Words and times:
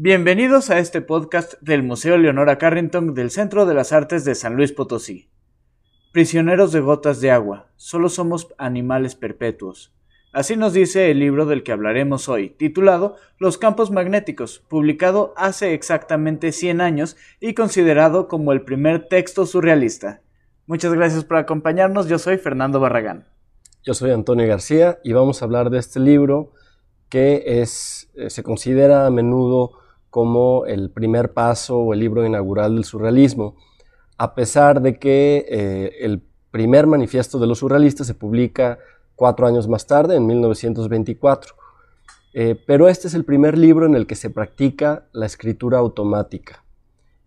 Bienvenidos 0.00 0.70
a 0.70 0.78
este 0.78 1.00
podcast 1.00 1.54
del 1.60 1.82
Museo 1.82 2.18
Leonora 2.18 2.56
Carrington 2.56 3.14
del 3.14 3.32
Centro 3.32 3.66
de 3.66 3.74
las 3.74 3.92
Artes 3.92 4.24
de 4.24 4.36
San 4.36 4.54
Luis 4.54 4.70
Potosí. 4.70 5.28
Prisioneros 6.12 6.70
de 6.70 6.78
gotas 6.78 7.20
de 7.20 7.32
agua, 7.32 7.66
solo 7.74 8.08
somos 8.08 8.46
animales 8.58 9.16
perpetuos. 9.16 9.92
Así 10.32 10.54
nos 10.54 10.72
dice 10.72 11.10
el 11.10 11.18
libro 11.18 11.46
del 11.46 11.64
que 11.64 11.72
hablaremos 11.72 12.28
hoy, 12.28 12.50
titulado 12.50 13.16
Los 13.40 13.58
campos 13.58 13.90
magnéticos, 13.90 14.60
publicado 14.68 15.34
hace 15.36 15.74
exactamente 15.74 16.52
100 16.52 16.80
años 16.80 17.16
y 17.40 17.54
considerado 17.54 18.28
como 18.28 18.52
el 18.52 18.62
primer 18.62 19.08
texto 19.08 19.46
surrealista. 19.46 20.20
Muchas 20.68 20.94
gracias 20.94 21.24
por 21.24 21.38
acompañarnos, 21.38 22.06
yo 22.06 22.20
soy 22.20 22.36
Fernando 22.38 22.78
Barragán. 22.78 23.26
Yo 23.82 23.94
soy 23.94 24.12
Antonio 24.12 24.46
García 24.46 25.00
y 25.02 25.12
vamos 25.12 25.42
a 25.42 25.46
hablar 25.46 25.70
de 25.70 25.80
este 25.80 25.98
libro 25.98 26.52
que 27.08 27.42
es, 27.62 28.08
eh, 28.14 28.30
se 28.30 28.44
considera 28.44 29.04
a 29.04 29.10
menudo 29.10 29.72
como 30.18 30.66
el 30.66 30.90
primer 30.90 31.32
paso 31.32 31.78
o 31.78 31.94
el 31.94 32.00
libro 32.00 32.26
inaugural 32.26 32.74
del 32.74 32.82
surrealismo, 32.82 33.54
a 34.16 34.34
pesar 34.34 34.82
de 34.82 34.98
que 34.98 35.46
eh, 35.48 35.92
el 36.00 36.24
primer 36.50 36.88
manifiesto 36.88 37.38
de 37.38 37.46
los 37.46 37.60
surrealistas 37.60 38.08
se 38.08 38.14
publica 38.14 38.80
cuatro 39.14 39.46
años 39.46 39.68
más 39.68 39.86
tarde, 39.86 40.16
en 40.16 40.26
1924. 40.26 41.54
Eh, 42.34 42.60
pero 42.66 42.88
este 42.88 43.06
es 43.06 43.14
el 43.14 43.24
primer 43.24 43.56
libro 43.56 43.86
en 43.86 43.94
el 43.94 44.08
que 44.08 44.16
se 44.16 44.28
practica 44.28 45.06
la 45.12 45.26
escritura 45.26 45.78
automática. 45.78 46.64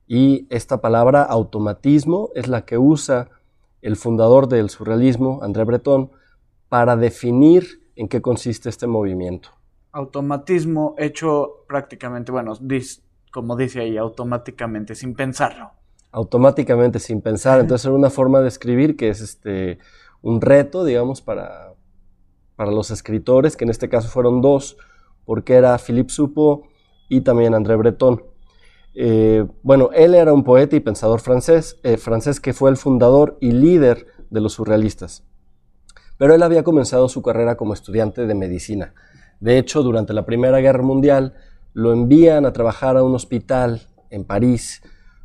Y 0.06 0.46
esta 0.50 0.82
palabra 0.82 1.24
automatismo 1.24 2.32
es 2.36 2.50
la 2.50 2.66
que 2.66 2.78
usa 2.78 3.30
el 3.82 3.96
fundador 3.96 4.50
del 4.50 4.70
surrealismo, 4.70 5.40
André 5.44 5.64
Breton, 5.64 6.12
para 6.68 6.98
definir 6.98 7.86
en 7.96 8.10
qué 8.10 8.22
consiste 8.22 8.68
este 8.68 8.86
movimiento 8.86 9.61
automatismo 9.92 10.96
hecho 10.98 11.66
prácticamente, 11.68 12.32
bueno, 12.32 12.54
como 13.32 13.56
dice 13.56 13.82
ahí, 13.82 13.98
automáticamente, 13.98 14.96
sin 14.96 15.16
pensarlo. 15.16 15.72
Automáticamente, 16.12 17.00
sin 17.00 17.22
pensar. 17.22 17.60
Entonces 17.60 17.86
era 17.86 17.96
una 17.96 18.10
forma 18.10 18.42
de 18.42 18.48
escribir 18.48 18.98
que 18.98 19.10
es 19.10 19.22
este, 19.22 19.80
un 20.22 20.42
reto, 20.42 20.84
digamos, 20.84 21.22
para, 21.22 21.74
para 22.56 22.72
los 22.72 22.92
escritores, 22.92 23.56
que 23.56 23.64
en 23.64 23.70
este 23.70 23.90
caso 23.90 24.10
fueron 24.10 24.42
dos, 24.42 24.78
porque 25.26 25.54
era 25.54 25.78
Philippe 25.78 26.12
Supo 26.12 26.68
y 27.10 27.22
también 27.22 27.54
André 27.54 27.76
Breton. 27.76 28.24
Eh, 28.94 29.46
bueno, 29.64 29.90
él 29.94 30.16
era 30.16 30.34
un 30.34 30.44
poeta 30.44 30.76
y 30.76 30.82
pensador 30.82 31.22
francés, 31.22 31.80
eh, 31.84 31.98
francés 31.98 32.40
que 32.42 32.54
fue 32.54 32.70
el 32.70 32.78
fundador 32.78 33.38
y 33.40 33.52
líder 33.52 34.08
de 34.30 34.42
los 34.42 34.54
surrealistas. 34.54 35.24
Pero 36.18 36.36
él 36.36 36.44
había 36.44 36.64
comenzado 36.64 37.08
su 37.10 37.22
carrera 37.22 37.56
como 37.56 37.74
estudiante 37.74 38.28
de 38.28 38.36
medicina. 38.36 38.94
De 39.42 39.58
hecho, 39.58 39.82
durante 39.84 40.14
la 40.14 40.26
Primera 40.26 40.60
Guerra 40.60 40.84
Mundial 40.84 41.34
lo 41.74 41.92
envían 41.92 42.46
a 42.46 42.54
trabajar 42.54 42.96
a 42.96 43.04
un 43.04 43.16
hospital 43.16 43.90
en 44.12 44.24
París 44.24 44.84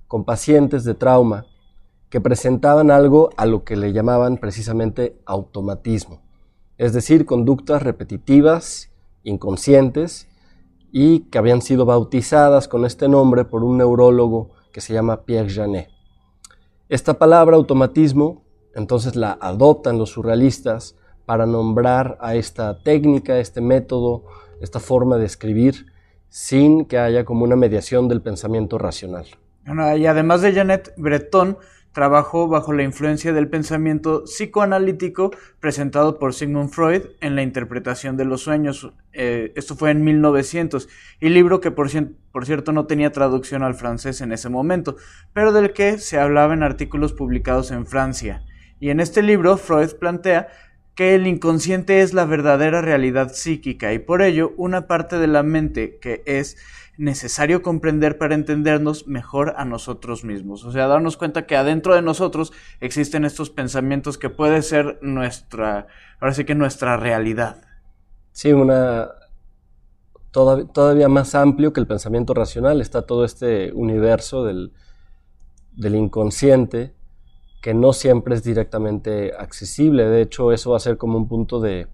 con 0.09 0.25
pacientes 0.25 0.85
de 0.85 0.95
trauma 0.95 1.45
que 2.09 2.21
presentaban 2.21 2.91
algo 2.91 3.31
a 3.37 3.45
lo 3.45 3.63
que 3.63 3.77
le 3.77 3.93
llamaban 3.93 4.39
precisamente 4.39 5.21
automatismo, 5.27 6.23
es 6.79 6.93
decir, 6.93 7.27
conductas 7.27 7.83
repetitivas, 7.83 8.91
inconscientes 9.23 10.29
y 10.93 11.21
que 11.29 11.37
habían 11.37 11.61
sido 11.61 11.85
bautizadas 11.85 12.69
con 12.69 12.87
este 12.87 13.09
nombre 13.09 13.45
por 13.45 13.65
un 13.65 13.79
neurólogo 13.79 14.53
que 14.73 14.81
se 14.81 14.95
llama 14.95 15.25
Pierre 15.25 15.53
Janet. 15.53 15.91
Esta 16.89 17.19
palabra 17.19 17.57
automatismo 17.57 18.45
entonces 18.75 19.17
la 19.17 19.37
adoptan 19.41 19.99
los 19.99 20.11
surrealistas 20.11 20.97
para 21.27 21.45
nombrar 21.45 22.17
a 22.21 22.37
esta 22.37 22.83
técnica, 22.83 23.39
este 23.39 23.61
método, 23.61 24.25
esta 24.61 24.81
forma 24.81 25.19
de 25.19 25.27
escribir, 25.27 25.87
sin 26.29 26.87
que 26.87 26.99
haya 26.99 27.25
como 27.25 27.45
una 27.45 27.57
mediación 27.57 28.09
del 28.09 28.23
pensamiento 28.23 28.79
racional. 28.79 29.27
y 29.97 30.07
además 30.07 30.41
de 30.43 30.53
Janet 30.55 30.95
Breton, 30.97 31.59
trabajó 31.97 32.47
bajo 32.47 32.75
la 32.75 32.83
influencia 32.83 33.33
del 33.33 33.49
pensamiento 33.49 34.25
psicoanalítico 34.25 35.31
presentado 35.61 36.19
por 36.19 36.35
Sigmund 36.35 36.69
Freud 36.69 37.05
en 37.23 37.35
la 37.37 37.43
interpretación 37.43 38.19
de 38.19 38.27
los 38.27 38.43
sueños. 38.43 38.93
Eh, 39.15 39.55
esto 39.57 39.77
fue 39.77 39.93
en 39.93 40.05
1900, 40.05 40.91
y 41.21 41.31
libro 41.31 41.63
que 41.63 41.71
por, 41.71 41.89
por 42.33 42.45
cierto 42.45 42.73
no 42.73 42.85
tenía 42.85 43.13
traducción 43.13 43.63
al 43.63 43.75
francés 43.75 44.21
en 44.21 44.33
ese 44.33 44.51
momento, 44.51 44.97
pero 45.33 45.53
del 45.53 45.73
que 45.73 45.97
se 45.97 46.19
hablaba 46.21 46.53
en 46.53 46.63
artículos 46.63 47.15
publicados 47.15 47.71
en 47.71 47.87
Francia. 47.87 48.43
Y 48.79 48.91
en 48.91 49.01
este 49.01 49.23
libro 49.23 49.57
Freud 49.57 49.95
plantea 49.99 50.49
que 50.97 51.15
el 51.15 51.27
inconsciente 51.27 52.01
es 52.01 52.15
la 52.15 52.25
verdadera 52.25 52.81
realidad 52.81 53.31
psíquica 53.33 53.93
y 53.93 53.99
por 53.99 54.23
ello 54.23 54.55
una 54.57 54.87
parte 54.87 55.19
de 55.19 55.27
la 55.27 55.43
mente 55.43 55.99
que 56.01 56.23
es 56.25 56.57
necesario 56.97 57.61
comprender 57.61 58.17
para 58.17 58.35
entendernos 58.35 59.07
mejor 59.07 59.53
a 59.59 59.67
nosotros 59.67 60.25
mismos. 60.25 60.65
O 60.65 60.73
sea, 60.73 60.87
darnos 60.87 61.19
cuenta 61.19 61.45
que 61.45 61.55
adentro 61.55 61.95
de 61.95 62.01
nosotros 62.01 62.55
existen 62.81 63.27
estos 63.27 63.51
pensamientos 63.51 64.17
que 64.17 64.31
puede 64.31 64.63
ser 64.63 64.99
nuestra, 65.03 65.87
ahora 66.19 66.33
sí 66.33 66.47
que 66.47 66.55
nuestra 66.55 66.97
realidad. 66.97 67.61
Sí, 68.33 68.53
una 68.53 69.11
todavía 70.31 71.09
más 71.09 71.35
amplio 71.35 71.75
que 71.75 71.81
el 71.81 71.87
pensamiento 71.87 72.33
racional 72.33 72.81
está 72.81 73.03
todo 73.03 73.27
este 73.27 73.71
universo 73.73 74.45
del, 74.45 74.73
del 75.73 75.95
inconsciente 75.95 76.96
que 77.61 77.75
no 77.75 77.93
siempre 77.93 78.35
es 78.35 78.43
directamente 78.43 79.33
accesible. 79.39 80.05
De 80.05 80.23
hecho, 80.23 80.53
eso 80.53 80.71
va 80.71 80.77
a 80.77 80.81
ser 80.81 80.97
como 80.97 81.19
un 81.19 81.29
punto 81.29 81.61
de 81.61 81.89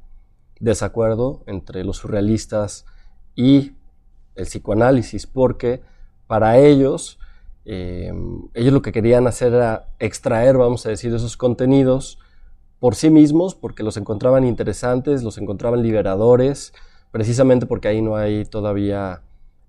desacuerdo 0.60 1.42
entre 1.46 1.84
los 1.84 1.98
surrealistas 1.98 2.86
y 3.34 3.72
el 4.34 4.44
psicoanálisis, 4.44 5.26
porque 5.26 5.82
para 6.26 6.58
ellos, 6.58 7.18
eh, 7.64 8.12
ellos 8.54 8.72
lo 8.72 8.82
que 8.82 8.92
querían 8.92 9.26
hacer 9.26 9.52
era 9.52 9.88
extraer, 9.98 10.56
vamos 10.56 10.86
a 10.86 10.90
decir, 10.90 11.14
esos 11.14 11.36
contenidos 11.36 12.18
por 12.78 12.94
sí 12.94 13.10
mismos, 13.10 13.54
porque 13.54 13.82
los 13.82 13.96
encontraban 13.96 14.44
interesantes, 14.44 15.22
los 15.22 15.38
encontraban 15.38 15.82
liberadores, 15.82 16.72
precisamente 17.10 17.66
porque 17.66 17.88
ahí 17.88 18.02
no 18.02 18.16
hay 18.16 18.44
todavía... 18.44 19.22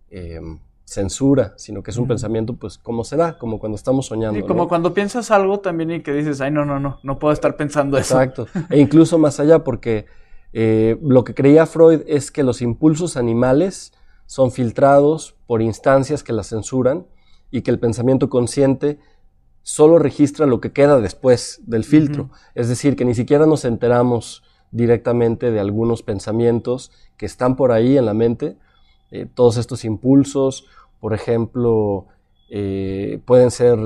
Eh, 0.10 0.40
censura, 0.86 1.54
sino 1.58 1.82
que 1.82 1.92
es 1.92 1.98
un 1.98 2.08
pensamiento, 2.08 2.56
pues, 2.56 2.78
como 2.78 3.04
se 3.04 3.16
da, 3.16 3.38
como 3.38 3.60
cuando 3.60 3.76
estamos 3.76 4.08
soñando. 4.08 4.40
Y 4.40 4.44
como 4.44 4.68
cuando 4.68 4.94
piensas 4.94 5.32
algo 5.32 5.60
también 5.60 5.92
y 5.92 6.02
que 6.02 6.14
dices, 6.14 6.42
ay, 6.42 6.52
no, 6.52 6.66
no, 6.66 6.80
no, 6.80 7.00
no 7.04 7.20
puedo 7.20 7.34
estar 7.34 7.56
pensando 7.56 7.98
eso. 7.98 8.16
Exacto. 8.16 8.48
E 8.70 8.80
incluso 8.80 9.18
más 9.18 9.40
allá, 9.40 9.64
porque 9.64 10.06
eh, 10.52 10.98
lo 11.02 11.24
que 11.24 11.34
creía 11.34 11.66
Freud 11.66 12.02
es 12.08 12.32
que 12.32 12.44
los 12.44 12.62
impulsos 12.62 13.18
animales 13.18 13.94
son 14.26 14.52
filtrados 14.52 15.36
por 15.48 15.62
instancias 15.62 16.24
que 16.24 16.34
las 16.34 16.50
censuran 16.50 17.06
y 17.50 17.62
que 17.62 17.72
el 17.72 17.80
pensamiento 17.80 18.30
consciente 18.30 19.00
solo 19.64 19.98
registra 19.98 20.46
lo 20.46 20.60
que 20.60 20.72
queda 20.72 21.00
después 21.00 21.62
del 21.66 21.84
filtro. 21.84 22.30
Es 22.54 22.68
decir, 22.68 22.96
que 22.96 23.06
ni 23.06 23.16
siquiera 23.16 23.46
nos 23.46 23.66
enteramos 23.66 24.44
directamente 24.72 25.52
de 25.52 25.60
algunos 25.60 26.04
pensamientos 26.04 26.92
que 27.18 27.26
están 27.26 27.56
por 27.56 27.72
ahí 27.72 27.98
en 27.98 28.06
la 28.06 28.14
mente, 28.14 28.58
eh, 29.14 29.28
todos 29.32 29.58
estos 29.58 29.86
impulsos, 29.86 30.66
por 31.00 31.14
ejemplo, 31.14 32.08
eh, 32.50 33.22
pueden 33.26 33.52
ser 33.52 33.78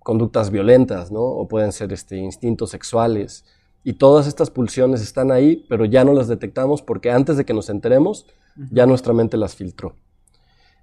conductas 0.00 0.50
violentas, 0.50 1.12
¿no? 1.12 1.22
O 1.22 1.46
pueden 1.46 1.70
ser 1.70 1.92
este, 1.92 2.16
instintos 2.16 2.70
sexuales. 2.70 3.44
Y 3.84 3.92
todas 3.92 4.26
estas 4.26 4.50
pulsiones 4.50 5.02
están 5.02 5.30
ahí, 5.30 5.64
pero 5.68 5.84
ya 5.84 6.04
no 6.04 6.12
las 6.12 6.26
detectamos 6.26 6.82
porque 6.82 7.12
antes 7.12 7.36
de 7.36 7.44
que 7.44 7.54
nos 7.54 7.70
enteremos, 7.70 8.26
ya 8.72 8.86
nuestra 8.86 9.12
mente 9.12 9.36
las 9.36 9.54
filtró. 9.54 9.94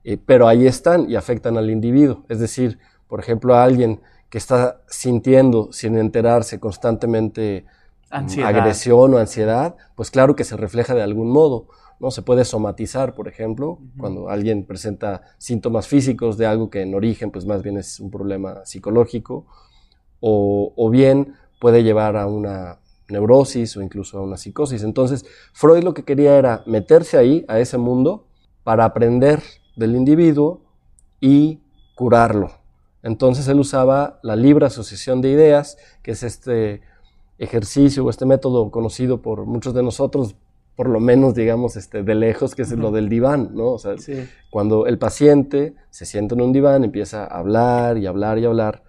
Eh, 0.06 0.18
pero 0.26 0.48
ahí 0.48 0.66
están 0.66 1.10
y 1.10 1.18
afectan 1.18 1.58
al 1.58 1.70
individuo. 1.70 2.24
Es 2.30 2.40
decir, 2.40 2.80
por 3.10 3.20
ejemplo, 3.20 3.54
a 3.54 3.66
alguien 3.66 4.00
que 4.30 4.38
está 4.38 4.82
sintiendo 4.88 5.74
sin 5.74 5.98
enterarse 5.98 6.58
constantemente 6.62 7.66
agresión 8.10 9.14
o 9.14 9.18
ansiedad, 9.18 9.76
pues 9.96 10.10
claro 10.10 10.38
que 10.38 10.46
se 10.46 10.56
refleja 10.56 10.96
de 10.96 11.02
algún 11.02 11.30
modo. 11.30 11.68
¿No? 12.04 12.12
Se 12.12 12.22
puede 12.22 12.44
somatizar, 12.44 13.16
por 13.16 13.30
ejemplo, 13.30 13.80
cuando 13.98 14.28
alguien 14.28 14.66
presenta 14.66 15.22
síntomas 15.38 15.88
físicos 15.88 16.38
de 16.38 16.46
algo 16.46 16.70
que 16.70 16.82
en 16.82 16.94
origen 16.94 17.32
pues 17.32 17.46
más 17.46 17.64
bien 17.64 17.78
es 17.78 18.02
un 18.02 18.12
problema 18.12 18.66
psicológico, 18.66 19.46
o, 20.20 20.90
bien 20.90 21.36
puede 21.60 21.84
llevar 21.84 22.18
a 22.18 22.28
una 22.28 22.80
neurosis 23.10 23.78
o 23.78 23.82
incluso 23.82 24.18
a 24.18 24.22
una 24.22 24.38
psicosis. 24.38 24.84
Entonces, 24.84 25.26
Freud 25.54 25.84
lo 25.84 25.94
que 25.94 26.04
quería 26.04 26.38
era 26.38 26.64
meterse 26.66 27.18
ahí, 27.18 27.46
a 27.48 27.60
ese 27.60 27.78
mundo, 27.78 28.28
para 28.64 28.84
aprender 28.84 29.42
del 29.78 29.96
individuo 29.96 30.62
y 31.22 31.62
curarlo. 31.96 32.52
Entonces 33.02 33.48
él 33.48 33.60
usaba 33.60 34.20
la 34.24 34.36
libre 34.36 34.66
asociación 34.66 35.22
de 35.22 35.30
ideas, 35.30 35.78
que 36.02 36.12
es 36.12 36.24
este 36.24 36.82
ejercicio 37.38 38.04
o 38.06 38.10
este 38.10 38.26
método 38.26 38.72
conocido 38.72 39.22
por 39.22 39.46
muchos 39.46 39.74
de 39.74 39.84
nosotros 39.84 40.36
por 40.76 40.90
lo 40.90 41.00
menos, 41.00 41.36
digamos, 41.36 41.76
este, 41.76 42.04
de 42.04 42.16
lejos, 42.16 42.56
que 42.56 42.64
es 42.64 42.72
lo 42.72 42.92
del 42.92 43.10
diván, 43.10 43.52
¿no? 43.54 43.74
O 43.74 43.80
sea, 43.80 43.96
cuando 44.50 44.88
el 44.88 44.98
paciente 44.98 45.76
se 45.92 46.06
sienta 46.06 46.34
en 46.36 46.42
un 46.42 46.52
diván, 46.52 46.84
empieza 46.84 47.24
a 47.24 47.40
hablar 47.40 47.98
y 47.98 48.08
hablar 48.08 48.40
y 48.40 48.46
hablar, 48.46 48.84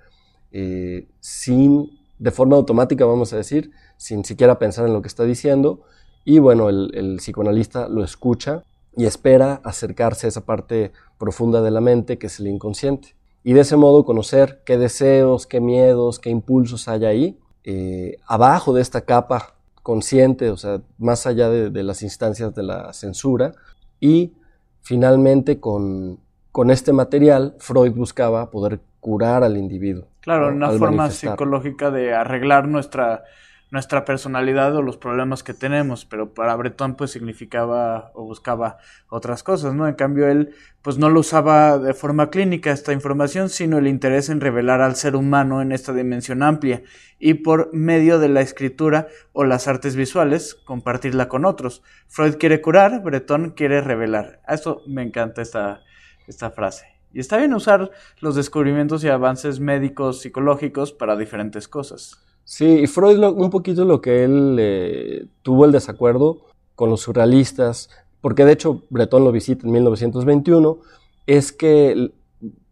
eh, 0.53 1.09
sin, 1.21 1.91
de 2.19 2.31
forma 2.31 2.57
automática, 2.57 3.05
vamos 3.05 3.33
a 3.33 3.37
decir, 3.37 3.71
sin 3.99 4.25
siquiera 4.25 4.59
pensar 4.59 4.87
en 4.87 4.95
lo 4.95 5.03
que 5.03 5.09
está 5.09 5.25
diciendo, 5.25 5.83
y 6.25 6.39
bueno, 6.39 6.71
el, 6.71 7.17
psicoanalista 7.19 7.89
lo 7.89 8.03
escucha 8.03 8.65
y 8.97 9.05
espera 9.05 9.61
acercarse 9.63 10.27
a 10.27 10.29
esa 10.29 10.47
parte 10.47 10.93
profunda 11.19 11.61
de 11.61 11.71
la 11.71 11.83
mente 11.83 12.17
que 12.17 12.29
es 12.29 12.41
el 12.41 12.47
inconsciente. 12.47 13.15
Y 13.43 13.53
de 13.53 13.61
ese 13.61 13.77
modo 13.77 14.07
conocer 14.07 14.63
qué 14.65 14.79
deseos, 14.79 15.47
qué 15.47 15.61
miedos, 15.61 16.19
qué 16.19 16.31
impulsos 16.31 16.89
hay 16.89 17.05
ahí, 17.05 17.39
eh, 17.65 18.17
abajo 18.27 18.73
de 18.73 18.81
esta 18.81 19.03
capa 19.03 19.54
consciente, 19.85 20.51
o 20.51 20.57
sea, 20.57 20.81
más 20.97 21.27
allá 21.27 21.51
de, 21.51 21.83
las 21.83 22.03
instancias 22.03 22.55
de 22.55 22.63
la 22.63 22.93
censura. 22.95 23.53
Y 24.01 24.33
finalmente 24.81 25.61
con, 25.61 26.19
con, 26.51 26.71
este 26.71 26.95
material, 26.95 27.55
Freud 27.59 27.93
buscaba 27.93 28.51
poder 28.51 28.81
curar 29.01 29.45
al 29.45 29.59
individuo. 29.59 30.07
Claro, 30.21 30.49
una 30.49 30.71
forma 30.71 31.11
psicológica 31.11 31.91
de 31.91 32.15
arreglar 32.15 32.67
nuestra 32.67 33.25
nuestra 33.75 34.05
personalidad 34.05 34.75
o 34.77 34.83
los 34.83 34.97
problemas 34.97 35.43
que 35.43 35.53
tenemos, 35.53 36.05
pero 36.05 36.33
para 36.33 36.55
Breton 36.55 36.95
pues 36.95 37.11
significaba 37.11 38.13
o 38.15 38.23
buscaba 38.23 38.79
otras 39.09 39.43
cosas, 39.43 39.75
¿no? 39.75 39.89
En 39.89 39.97
cambio 39.97 40.29
él 40.29 40.55
pues 40.81 40.97
no 40.97 41.11
lo 41.11 41.19
usaba 41.19 41.79
de 41.79 41.93
forma 41.93 42.31
clínica 42.31 42.71
esta 42.71 42.93
información, 42.93 43.49
sino 43.49 43.79
el 43.79 43.89
interés 43.89 44.29
en 44.29 44.41
revelar 44.41 44.81
al 44.81 44.95
ser 44.95 45.17
humano 45.17 45.61
en 45.61 45.73
esta 45.73 45.93
dimensión 45.93 46.45
amplia 46.45 46.85
y 47.19 47.35
por 47.35 47.75
medio 47.75 48.21
de 48.21 48.29
la 48.29 48.43
escritura 48.43 49.09
o 49.33 49.43
las 49.43 49.67
artes 49.67 49.97
visuales 49.97 50.55
compartirla 50.55 51.29
con 51.29 51.45
otros. 51.45 51.83
Freud 52.07 52.37
quiere 52.37 52.61
curar, 52.61 53.03
Breton 53.03 53.51
quiere 53.57 53.81
revelar. 53.81 54.41
A 54.47 54.55
eso 54.55 54.83
me 54.87 55.03
encanta 55.03 55.43
esta, 55.43 55.81
esta 56.29 56.53
frase. 56.53 56.87
Y 57.13 57.19
está 57.19 57.39
bien 57.39 57.55
usar 57.55 57.91
los 58.21 58.37
descubrimientos 58.37 59.03
y 59.03 59.09
avances 59.09 59.59
médicos, 59.59 60.21
psicológicos 60.21 60.93
para 60.93 61.17
diferentes 61.17 61.67
cosas. 61.67 62.24
Sí, 62.45 62.67
y 62.67 62.87
Freud 62.87 63.19
un 63.25 63.51
poquito 63.51 63.85
lo 63.85 64.01
que 64.01 64.25
él 64.25 64.57
eh, 64.61 65.27
tuvo 65.43 65.65
el 65.65 65.73
desacuerdo 65.73 66.43
con 66.75 66.91
los 66.91 67.01
surrealistas, 67.01 67.89
porque 68.21 68.45
de 68.45 68.53
hecho 68.53 68.83
Breton 68.91 69.25
lo 69.25 69.33
visita 69.33 69.67
en 69.67 69.73
1921, 69.73 70.79
es 71.27 71.53
que 71.53 72.13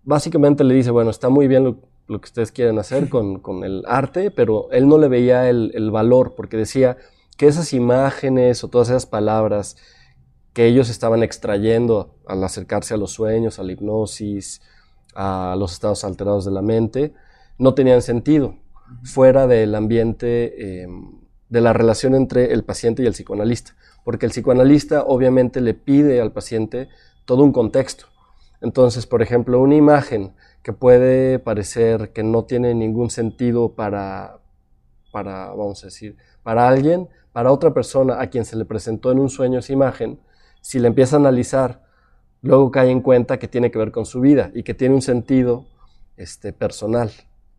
básicamente 0.04 0.62
le 0.64 0.74
dice, 0.74 0.90
bueno, 0.90 1.10
está 1.10 1.30
muy 1.30 1.48
bien 1.48 1.64
lo, 1.64 2.20
que 2.20 2.26
ustedes 2.26 2.52
quieren 2.52 2.78
hacer 2.78 3.08
con, 3.08 3.64
el 3.64 3.82
arte, 3.86 4.30
pero 4.30 4.70
él 4.72 4.88
no 4.88 4.98
le 4.98 5.08
veía 5.08 5.48
el, 5.48 5.90
valor, 5.90 6.34
porque 6.36 6.56
decía 6.58 6.98
que 7.38 7.46
esas 7.46 7.72
imágenes 7.72 8.62
o 8.64 8.68
todas 8.68 8.90
esas 8.90 9.06
palabras 9.06 9.76
que 10.52 10.66
ellos 10.66 10.90
estaban 10.90 11.22
extrayendo 11.22 12.14
al 12.26 12.44
acercarse 12.44 12.92
a 12.92 12.98
los 12.98 13.12
sueños, 13.12 13.58
a 13.58 13.62
la 13.62 13.72
hipnosis, 13.72 14.60
a 15.14 15.56
los 15.58 15.72
estados 15.72 16.04
alterados 16.04 16.44
de 16.44 16.50
la 16.50 16.60
mente, 16.60 17.14
no 17.56 17.72
tenían 17.72 18.02
sentido 18.02 18.56
fuera 19.04 19.46
del 19.46 19.74
ambiente 19.74 20.82
eh, 20.82 20.86
de 21.48 21.60
la 21.60 21.72
relación 21.72 22.14
entre 22.14 22.52
el 22.52 22.64
paciente 22.64 23.02
y 23.02 23.06
el 23.06 23.12
psicoanalista, 23.12 23.74
porque 24.04 24.26
el 24.26 24.32
psicoanalista 24.32 25.02
obviamente 25.02 25.60
le 25.60 25.74
pide 25.74 26.20
al 26.20 26.32
paciente 26.32 26.88
todo 27.24 27.44
un 27.44 27.52
contexto. 27.52 28.06
Entonces, 28.60 29.06
por 29.06 29.22
ejemplo, 29.22 29.60
una 29.60 29.74
imagen 29.74 30.32
que 30.62 30.72
puede 30.72 31.38
parecer 31.38 32.12
que 32.12 32.22
no 32.22 32.44
tiene 32.44 32.74
ningún 32.74 33.10
sentido 33.10 33.74
para, 33.74 34.38
para, 35.10 35.48
vamos 35.48 35.82
a 35.82 35.88
decir, 35.88 36.16
para 36.42 36.68
alguien, 36.68 37.08
para 37.32 37.52
otra 37.52 37.74
persona 37.74 38.20
a 38.20 38.28
quien 38.28 38.44
se 38.44 38.56
le 38.56 38.64
presentó 38.64 39.10
en 39.10 39.18
un 39.18 39.28
sueño 39.28 39.58
esa 39.58 39.72
imagen, 39.72 40.20
si 40.60 40.78
le 40.78 40.88
empieza 40.88 41.16
a 41.16 41.18
analizar, 41.18 41.82
luego 42.40 42.70
cae 42.70 42.90
en 42.90 43.00
cuenta 43.00 43.38
que 43.38 43.48
tiene 43.48 43.70
que 43.70 43.78
ver 43.78 43.90
con 43.90 44.06
su 44.06 44.20
vida 44.20 44.50
y 44.54 44.62
que 44.62 44.74
tiene 44.74 44.94
un 44.94 45.02
sentido 45.02 45.66
este, 46.16 46.52
personal 46.52 47.10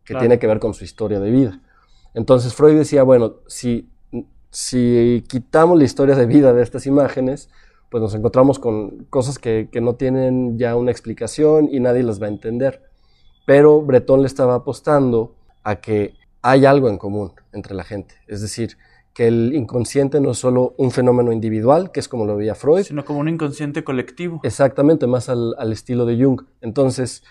que 0.05 0.15
tiene 0.15 0.39
que 0.39 0.47
ver 0.47 0.59
con 0.59 0.73
su 0.73 0.83
historia 0.83 1.19
de 1.19 1.31
vida. 1.31 1.59
Entonces 2.13 2.53
Freud 2.53 2.77
decía, 2.77 3.03
bueno, 3.03 3.35
si, 3.47 3.89
si 4.49 5.23
quitamos 5.27 5.77
la 5.77 5.83
historia 5.85 6.15
de 6.15 6.25
vida 6.25 6.53
de 6.53 6.61
estas 6.61 6.85
imágenes, 6.85 7.49
pues 7.89 8.01
nos 8.01 8.15
encontramos 8.15 8.59
con 8.59 9.05
cosas 9.05 9.39
que, 9.39 9.69
que, 9.71 9.81
no 9.81 9.95
tienen 9.95 10.57
ya 10.57 10.75
una 10.75 10.91
explicación 10.91 11.69
y 11.71 11.79
nadie 11.79 12.03
las 12.03 12.21
va 12.21 12.25
a 12.25 12.29
entender. 12.29 12.81
Pero 13.45 13.81
Breton 13.81 14.21
le 14.21 14.27
estaba 14.27 14.55
apostando 14.55 15.35
a 15.63 15.75
que 15.75 16.13
hay 16.41 16.65
algo 16.65 16.89
en 16.89 16.97
común 16.97 17.33
entre 17.51 17.75
la 17.75 17.83
gente. 17.83 18.15
Es 18.27 18.41
decir, 18.41 18.77
que 19.13 19.27
el 19.27 19.53
inconsciente 19.53 20.19
no 20.19 20.31
es 20.31 20.39
solo 20.39 20.73
un 20.77 20.91
fenómeno 20.91 21.31
individual, 21.31 21.91
que 21.91 21.99
es 21.99 22.07
como 22.07 22.25
lo 22.25 22.35
veía 22.35 22.55
Freud. 22.55 22.83
Sino 22.83 23.05
como 23.05 23.19
un 23.19 23.29
inconsciente 23.29 23.83
colectivo. 23.83 24.39
Exactamente, 24.43 25.05
más 25.05 25.29
al, 25.29 25.55
al 25.57 25.71
estilo 25.71 26.05
de 26.05 26.23
Jung. 26.23 26.41
Entonces, 26.61 27.23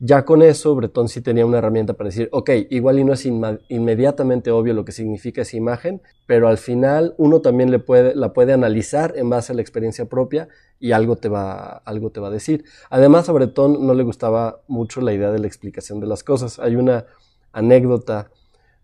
ya 0.00 0.24
con 0.24 0.42
eso, 0.42 0.74
Breton 0.74 1.08
sí 1.08 1.20
tenía 1.20 1.44
una 1.44 1.58
herramienta 1.58 1.94
para 1.94 2.08
decir, 2.08 2.28
ok, 2.30 2.50
igual 2.70 3.00
y 3.00 3.04
no 3.04 3.12
es 3.12 3.26
inmediatamente 3.26 4.50
obvio 4.50 4.72
lo 4.74 4.84
que 4.84 4.92
significa 4.92 5.42
esa 5.42 5.56
imagen, 5.56 6.02
pero 6.26 6.48
al 6.48 6.58
final 6.58 7.14
uno 7.18 7.40
también 7.40 7.70
le 7.70 7.80
puede, 7.80 8.14
la 8.14 8.32
puede 8.32 8.52
analizar 8.52 9.14
en 9.16 9.28
base 9.28 9.52
a 9.52 9.56
la 9.56 9.62
experiencia 9.62 10.04
propia 10.08 10.48
y 10.78 10.92
algo 10.92 11.16
te, 11.16 11.28
va, 11.28 11.78
algo 11.78 12.10
te 12.10 12.20
va 12.20 12.28
a 12.28 12.30
decir. 12.30 12.64
Además, 12.90 13.28
a 13.28 13.32
Breton 13.32 13.86
no 13.86 13.94
le 13.94 14.04
gustaba 14.04 14.62
mucho 14.68 15.00
la 15.00 15.12
idea 15.12 15.32
de 15.32 15.40
la 15.40 15.48
explicación 15.48 15.98
de 15.98 16.06
las 16.06 16.22
cosas. 16.22 16.60
Hay 16.60 16.76
una 16.76 17.06
anécdota 17.52 18.30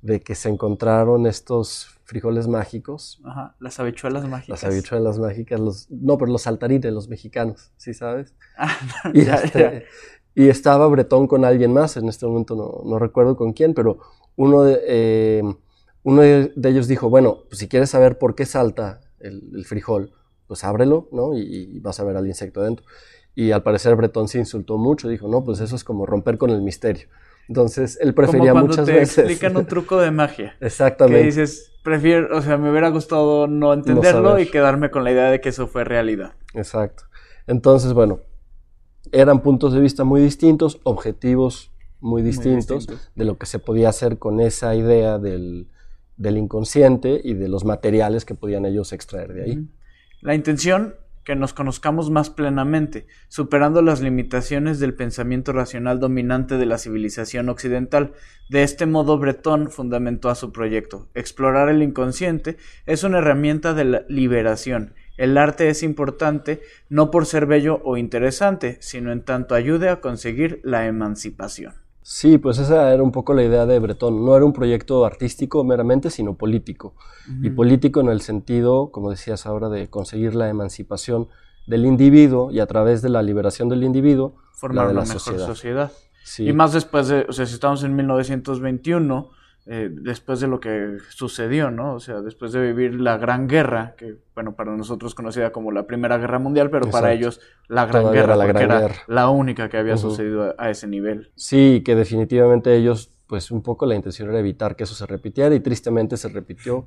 de 0.03 0.21
que 0.21 0.35
se 0.35 0.49
encontraron 0.49 1.27
estos 1.27 1.89
frijoles 2.05 2.49
mágicos. 2.49 3.21
Ajá, 3.25 3.55
las 3.61 3.79
habichuelas 3.81 4.29
mágicas. 4.29 4.49
Las 4.49 4.65
habichuelas 4.65 5.19
mágicas, 5.19 5.61
los, 5.61 5.91
no, 5.91 6.19
pero 6.19 6.31
los 6.31 6.43
saltarines, 6.43 6.93
los 6.93 7.09
mexicanos, 7.09 7.73
¿sí 7.77 7.95
sabes? 7.95 8.35
Ah, 8.59 8.77
y 9.15 9.25
ya, 9.25 9.37
este, 9.37 9.87
y 10.35 10.49
estaba 10.49 10.87
Bretón 10.89 11.27
con 11.27 11.45
alguien 11.45 11.73
más, 11.73 11.97
en 11.97 12.09
este 12.09 12.27
momento 12.27 12.57
no, 12.57 12.89
no 12.89 12.99
recuerdo 12.99 13.37
con 13.37 13.53
quién, 13.53 13.75
pero 13.75 13.99
uno 14.37 14.65
de, 14.65 14.81
eh, 14.87 15.43
uno 16.03 16.23
de 16.23 16.53
ellos 16.65 16.89
dijo, 16.89 17.09
bueno, 17.09 17.45
pues 17.49 17.59
si 17.59 17.69
quieres 17.69 17.91
saber 17.91 18.19
por 18.19 18.35
qué 18.35 18.45
salta 18.47 19.01
el, 19.21 19.65
frijol, 19.65 20.13
pues 20.47 20.65
ábrelo, 20.65 21.09
¿no? 21.13 21.37
Y, 21.37 21.79
vas 21.81 21.99
a 22.01 22.05
ver 22.05 22.17
al 22.17 22.27
insecto 22.27 22.61
adentro. 22.61 22.85
Y 23.35 23.51
al 23.51 23.63
parecer 23.63 23.97
Bretón 23.97 24.29
se 24.29 24.39
insultó 24.39 24.77
mucho, 24.77 25.09
dijo, 25.09 25.29
no, 25.29 25.43
pues 25.43 25.61
eso 25.61 25.75
es 25.75 25.83
como 25.83 26.07
romper 26.07 26.39
con 26.39 26.51
el 26.51 26.63
misterio. 26.63 27.09
Entonces, 27.49 27.99
él 28.01 28.15
prefería 28.15 28.53
como 28.53 28.67
cuando 28.67 28.85
te 28.85 28.99
explican 28.99 29.57
un 29.57 29.67
truco 29.67 29.99
de 29.99 30.11
magia. 30.11 30.57
Exactamente. 30.61 31.21
Que 31.21 31.27
dices, 31.27 31.73
prefiero, 31.83 32.37
o 32.37 32.43
sea, 32.43 32.57
me 32.59 32.71
hubiera 32.71 32.89
gustado 32.89 33.47
no 33.47 33.73
entenderlo 33.73 34.39
y 34.39 34.47
quedarme 34.47 34.91
con 34.91 35.05
la 35.05 35.13
idea 35.13 35.31
de 35.31 35.41
que 35.41 35.49
eso 35.49 35.67
fue 35.67 35.85
realidad. 35.85 36.35
Exacto. 36.55 37.05
Entonces, 37.47 37.93
bueno, 37.93 38.21
eran 39.13 39.41
puntos 39.41 39.73
de 39.73 39.81
vista 39.81 40.05
muy 40.05 40.21
distintos, 40.21 40.81
objetivos 40.85 41.71
muy 42.01 42.23
distintos, 42.23 42.87
de 43.15 43.25
lo 43.25 43.39
que 43.39 43.47
se 43.47 43.59
podía 43.59 43.89
hacer 43.89 44.19
con 44.19 44.41
esa 44.41 44.75
idea 44.75 45.19
del, 45.19 45.69
inconsciente 46.19 47.21
y 47.23 47.35
de 47.35 47.49
los 47.49 47.65
materiales 47.65 48.25
que 48.25 48.35
podían 48.35 48.67
ellos 48.67 48.93
extraer 48.93 49.33
de 49.33 49.43
ahí. 49.43 49.69
La 50.21 50.35
intención, 50.35 50.97
que 51.25 51.35
nos 51.35 51.55
conozcamos 51.55 52.11
más 52.11 52.29
plenamente, 52.29 53.07
superando 53.29 53.81
las 53.81 54.03
limitaciones 54.03 54.79
del 54.79 54.95
pensamiento 54.95 55.53
racional 55.53 55.99
dominante 55.99 56.59
de 56.59 56.67
la 56.67 56.77
civilización 56.77 57.49
occidental. 57.49 58.13
De 58.51 58.63
este 58.63 58.85
modo, 58.85 59.19
Breton 59.19 59.71
fundamentó 59.71 60.29
a 60.29 60.35
su 60.35 60.53
proyecto. 60.53 61.09
Explorar 61.15 61.71
el 61.71 61.83
inconsciente 61.83 62.59
es 62.85 63.05
una 63.05 63.19
herramienta 63.19 63.73
de 63.73 63.85
la 63.85 64.05
liberación 64.09 64.95
el 65.17 65.39
arte 65.39 65.69
es 65.69 65.83
importante 65.83 66.61
no 66.89 67.11
por 67.11 67.27
ser 67.27 67.47
bello 67.47 67.81
o 67.85 67.97
interesante, 67.97 68.79
sino 68.81 69.13
en 69.13 69.25
tanto 69.25 69.55
ayude 69.55 69.89
a 69.89 70.01
conseguir 70.01 70.61
la 70.65 70.87
emancipación. 70.87 71.75
Sí, 72.07 72.37
pues 72.37 72.59
esa 72.59 72.93
era 72.93 73.03
un 73.03 73.13
poco 73.13 73.33
la 73.33 73.43
idea 73.43 73.65
de 73.65 73.79
Breton. 73.79 74.27
No 74.27 74.37
era 74.37 74.45
un 74.45 74.53
proyecto 74.53 75.07
artístico 75.07 75.65
meramente, 75.65 76.11
sino 76.11 76.35
político. 76.35 76.95
Y 77.41 77.49
político 77.49 78.01
en 78.01 78.11
el 78.11 78.21
sentido, 78.21 78.91
como 78.93 79.11
decías 79.11 79.47
ahora, 79.47 79.71
de 79.71 79.89
conseguir 79.89 80.35
la 80.35 80.51
emancipación 80.51 81.29
del 81.67 81.87
individuo 81.87 82.51
y 82.51 82.61
a 82.61 82.67
través 82.67 83.01
de 83.01 83.09
la 83.09 83.23
liberación 83.23 83.71
del 83.71 83.85
individuo, 83.85 84.37
formar 84.53 84.89
una 84.89 85.01
mejor 85.01 85.39
sociedad. 85.39 85.93
Y 86.39 86.53
más 86.53 86.75
después 86.75 87.09
de, 87.09 87.25
o 87.27 87.33
sea, 87.33 87.47
si 87.47 87.55
estamos 87.55 87.83
en 87.85 87.97
1921, 87.97 89.31
eh, 89.67 89.89
después 89.91 90.41
de 90.41 90.47
lo 90.47 90.61
que 90.61 90.99
sucedió, 91.09 91.71
¿no? 91.71 91.95
O 91.95 92.01
sea, 92.01 92.21
después 92.21 92.53
de 92.53 92.61
vivir 92.61 93.01
la 93.01 93.17
Gran 93.17 93.49
Guerra, 93.49 93.95
que, 93.97 94.17
bueno, 94.35 94.55
para 94.57 94.77
nosotros 94.77 95.15
conocida 95.15 95.53
como 95.53 95.73
la 95.73 95.87
Primera 95.87 96.19
Guerra 96.19 96.39
Mundial, 96.39 96.69
pero 96.69 96.91
para 96.91 97.13
ellos 97.13 97.41
la 97.69 97.87
Gran 97.87 98.13
Guerra, 98.13 98.37
la 98.37 98.45
porque 98.45 98.63
era 98.65 98.91
la 99.07 99.31
única 99.31 99.71
que 99.71 99.79
había 99.79 99.97
sucedido 99.97 100.55
a, 100.59 100.69
ese 100.69 100.87
nivel. 100.87 101.31
Sí, 101.35 101.83
que 101.83 101.95
definitivamente 101.95 102.77
ellos, 102.77 103.11
pues 103.27 103.51
un 103.51 103.63
poco 103.63 103.87
la 103.87 103.95
intención 103.95 104.29
era 104.29 104.39
evitar 104.39 104.77
que 104.77 104.85
eso 104.85 104.95
se 104.95 105.07
repitiera 105.07 105.55
y 105.55 105.61
tristemente 105.61 106.19
se 106.19 106.29
repitió. 106.29 106.87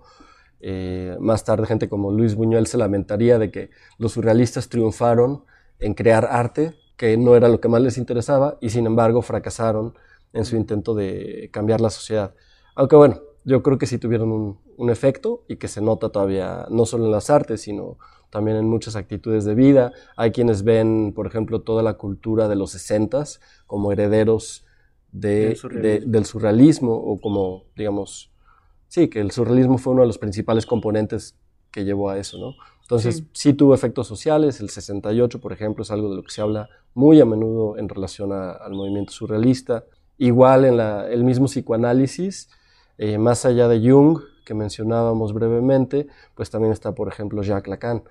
Eh, 0.60 1.18
más 1.20 1.44
tarde 1.44 1.66
gente 1.66 1.90
como 1.90 2.12
Luis 2.12 2.36
Buñuel 2.36 2.68
se 2.68 2.78
lamentaría 2.78 3.40
de 3.40 3.50
que 3.50 3.72
los 3.98 4.14
surrealistas 4.14 4.70
triunfaron 4.70 5.46
en 5.80 5.96
crear 5.96 6.28
arte, 6.30 6.76
que 6.96 7.18
no 7.18 7.36
era 7.36 7.48
lo 7.48 7.60
que 7.60 7.70
más 7.70 7.82
les 7.82 7.98
interesaba, 7.98 8.60
y 8.62 8.70
sin 8.70 8.86
embargo 8.86 9.24
fracasaron 9.24 9.96
en 10.34 10.46
su 10.46 10.56
intento 10.56 10.94
de 10.94 11.50
cambiar 11.52 11.82
la 11.82 11.90
sociedad. 11.90 12.36
Aunque 12.78 12.96
bueno, 12.96 13.20
yo 13.44 13.64
creo 13.64 13.80
que 13.80 13.88
sí 13.88 13.98
tuvieron 13.98 14.32
un, 14.78 14.90
efecto 14.92 15.44
y 15.48 15.56
que 15.56 15.68
se 15.68 15.82
nota 15.82 16.10
todavía 16.10 16.68
no 16.70 16.86
solo 16.86 17.06
en 17.06 17.12
las 17.12 17.32
artes, 17.32 17.62
sino 17.62 17.98
también 18.30 18.56
en 18.58 18.70
muchas 18.70 18.96
actitudes 18.96 19.46
de 19.46 19.56
vida. 19.56 19.92
Hay 20.16 20.32
quienes 20.32 20.64
ven, 20.64 21.12
por 21.16 21.26
ejemplo, 21.26 21.62
toda 21.62 21.82
la 21.82 21.96
cultura 21.96 22.48
de 22.48 22.56
los 22.56 22.72
sesentas 22.72 23.42
como 23.66 23.92
herederos 23.92 24.64
del, 25.12 25.58
surrealismo. 25.58 26.94
o 26.94 27.20
como, 27.20 27.64
digamos, 27.76 28.32
sí, 28.88 29.08
que 29.08 29.22
el 29.22 29.32
surrealismo 29.32 29.80
fue 29.80 29.94
uno 29.94 30.04
de 30.04 30.08
los 30.08 30.20
principales 30.20 30.68
componentes 30.68 31.36
que 31.72 31.84
llevó 31.84 32.12
a 32.12 32.20
eso, 32.20 32.38
¿no? 32.38 32.54
Entonces, 32.84 33.24
sí. 33.34 33.54
tuvo 33.54 33.74
efectos 33.74 34.06
sociales, 34.06 34.62
el 34.62 34.70
68, 34.70 35.42
por 35.42 35.52
ejemplo, 35.52 35.82
es 35.82 35.90
algo 35.90 36.12
de 36.12 36.18
lo 36.18 36.24
que 36.24 36.30
se 36.30 36.42
habla 36.42 36.70
muy 36.94 37.20
a 37.22 37.26
menudo 37.26 37.76
en 37.80 37.90
relación 37.90 38.32
al 38.32 38.74
movimiento 38.74 39.12
surrealista. 39.14 39.86
Igual 40.20 40.66
en 40.66 40.80
el 40.80 41.24
mismo 41.24 41.48
psicoanálisis, 41.48 42.50
eh, 42.98 43.18
más 43.18 43.46
allá 43.46 43.68
de 43.68 43.80
Jung, 43.80 44.20
que 44.46 44.54
mencionábamos 44.54 45.34
brevemente, 45.34 46.08
pues 46.36 46.50
también 46.50 46.72
está, 46.72 46.94
por 46.96 47.08
ejemplo, 47.08 47.44
Jacques 47.44 47.70
Lacan. 47.70 48.04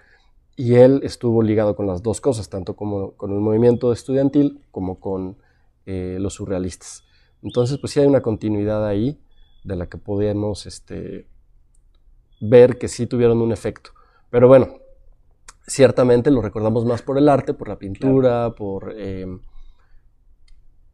Y 0.54 0.74
él 0.74 1.00
estuvo 1.02 1.42
ligado 1.42 1.76
con 1.76 1.86
las 1.86 2.02
dos 2.02 2.20
cosas, 2.20 2.48
tanto 2.48 2.76
como 2.76 3.12
con 3.12 3.32
el 3.32 3.40
movimiento 3.40 3.92
estudiantil 3.92 4.62
como 4.70 5.00
con 5.00 5.36
eh, 5.84 6.18
los 6.20 6.34
surrealistas. 6.34 7.04
Entonces, 7.42 7.78
pues 7.78 7.92
sí 7.92 8.00
hay 8.00 8.06
una 8.06 8.22
continuidad 8.22 8.86
ahí 8.86 9.20
de 9.64 9.76
la 9.76 9.86
que 9.86 9.98
podemos 9.98 10.66
este, 10.66 11.26
ver 12.40 12.78
que 12.78 12.88
sí 12.88 13.06
tuvieron 13.06 13.42
un 13.42 13.52
efecto. 13.52 13.90
Pero 14.30 14.48
bueno, 14.48 14.78
ciertamente 15.66 16.30
lo 16.30 16.42
recordamos 16.42 16.84
más 16.84 17.02
por 17.02 17.18
el 17.18 17.28
arte, 17.28 17.54
por 17.54 17.68
la 17.68 17.78
pintura, 17.78 18.54
por 18.54 18.94
em, 18.98 19.40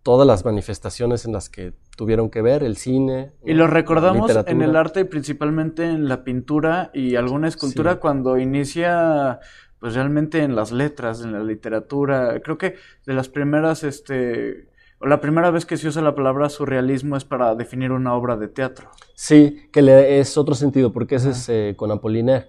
todas 0.02 0.26
las 0.26 0.44
manifestaciones 0.44 1.24
en 1.24 1.32
las 1.32 1.48
que 1.48 1.72
tuvieron 1.96 2.30
que 2.30 2.42
ver, 2.42 2.62
el 2.62 2.76
cine. 2.76 3.32
Y 3.44 3.54
lo 3.54 3.66
recordamos 3.66 4.30
en 4.46 4.62
el 4.62 4.76
arte, 4.76 5.04
principalmente 5.04 5.84
en 5.84 6.08
la 6.08 6.24
pintura 6.24 6.90
y 6.92 7.16
alguna 7.16 7.48
escultura, 7.48 7.96
cuando 7.96 8.38
inicia 8.38 9.40
pues 9.78 9.94
realmente 9.94 10.42
en 10.42 10.54
las 10.54 10.70
letras, 10.70 11.22
en 11.22 11.32
la 11.32 11.42
literatura. 11.42 12.40
Creo 12.40 12.56
que 12.56 12.76
de 13.04 13.14
las 13.14 13.28
primeras, 13.28 13.82
este, 13.82 14.68
o 15.00 15.06
la 15.06 15.20
primera 15.20 15.50
vez 15.50 15.66
que 15.66 15.76
se 15.76 15.88
usa 15.88 16.02
la 16.02 16.14
palabra 16.14 16.48
surrealismo 16.48 17.16
es 17.16 17.24
para 17.24 17.54
definir 17.56 17.90
una 17.90 18.14
obra 18.14 18.36
de 18.36 18.46
teatro. 18.46 18.90
Sí, 19.14 19.68
que 19.72 19.82
le 19.82 20.20
es 20.20 20.38
otro 20.38 20.54
sentido, 20.54 20.92
porque 20.92 21.16
ese 21.16 21.30
es 21.30 21.48
eh, 21.48 21.74
con 21.76 21.90
Apollinaire. 21.90 22.46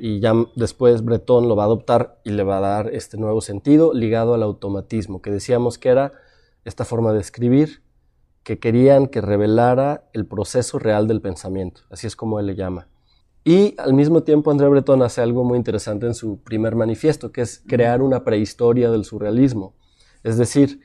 Y 0.00 0.20
ya 0.20 0.32
después 0.54 1.04
Breton 1.04 1.48
lo 1.48 1.56
va 1.56 1.64
a 1.64 1.66
adoptar 1.66 2.20
y 2.24 2.30
le 2.30 2.44
va 2.44 2.58
a 2.58 2.60
dar 2.60 2.94
este 2.94 3.16
nuevo 3.16 3.40
sentido 3.40 3.92
ligado 3.92 4.34
al 4.34 4.42
automatismo, 4.42 5.20
que 5.20 5.30
decíamos 5.30 5.78
que 5.78 5.88
era 5.88 6.12
esta 6.64 6.84
forma 6.84 7.12
de 7.12 7.20
escribir 7.20 7.82
que 8.42 8.58
querían 8.58 9.06
que 9.06 9.20
revelara 9.20 10.08
el 10.12 10.26
proceso 10.26 10.78
real 10.78 11.08
del 11.08 11.20
pensamiento, 11.20 11.82
así 11.90 12.06
es 12.06 12.14
como 12.16 12.38
él 12.38 12.46
le 12.46 12.54
llama. 12.54 12.88
Y 13.44 13.74
al 13.78 13.92
mismo 13.92 14.22
tiempo 14.22 14.50
André 14.50 14.68
Breton 14.68 15.02
hace 15.02 15.20
algo 15.20 15.44
muy 15.44 15.58
interesante 15.58 16.06
en 16.06 16.14
su 16.14 16.40
primer 16.42 16.76
manifiesto, 16.76 17.30
que 17.30 17.42
es 17.42 17.62
crear 17.66 18.00
una 18.00 18.24
prehistoria 18.24 18.90
del 18.90 19.04
surrealismo. 19.04 19.74
Es 20.22 20.38
decir, 20.38 20.80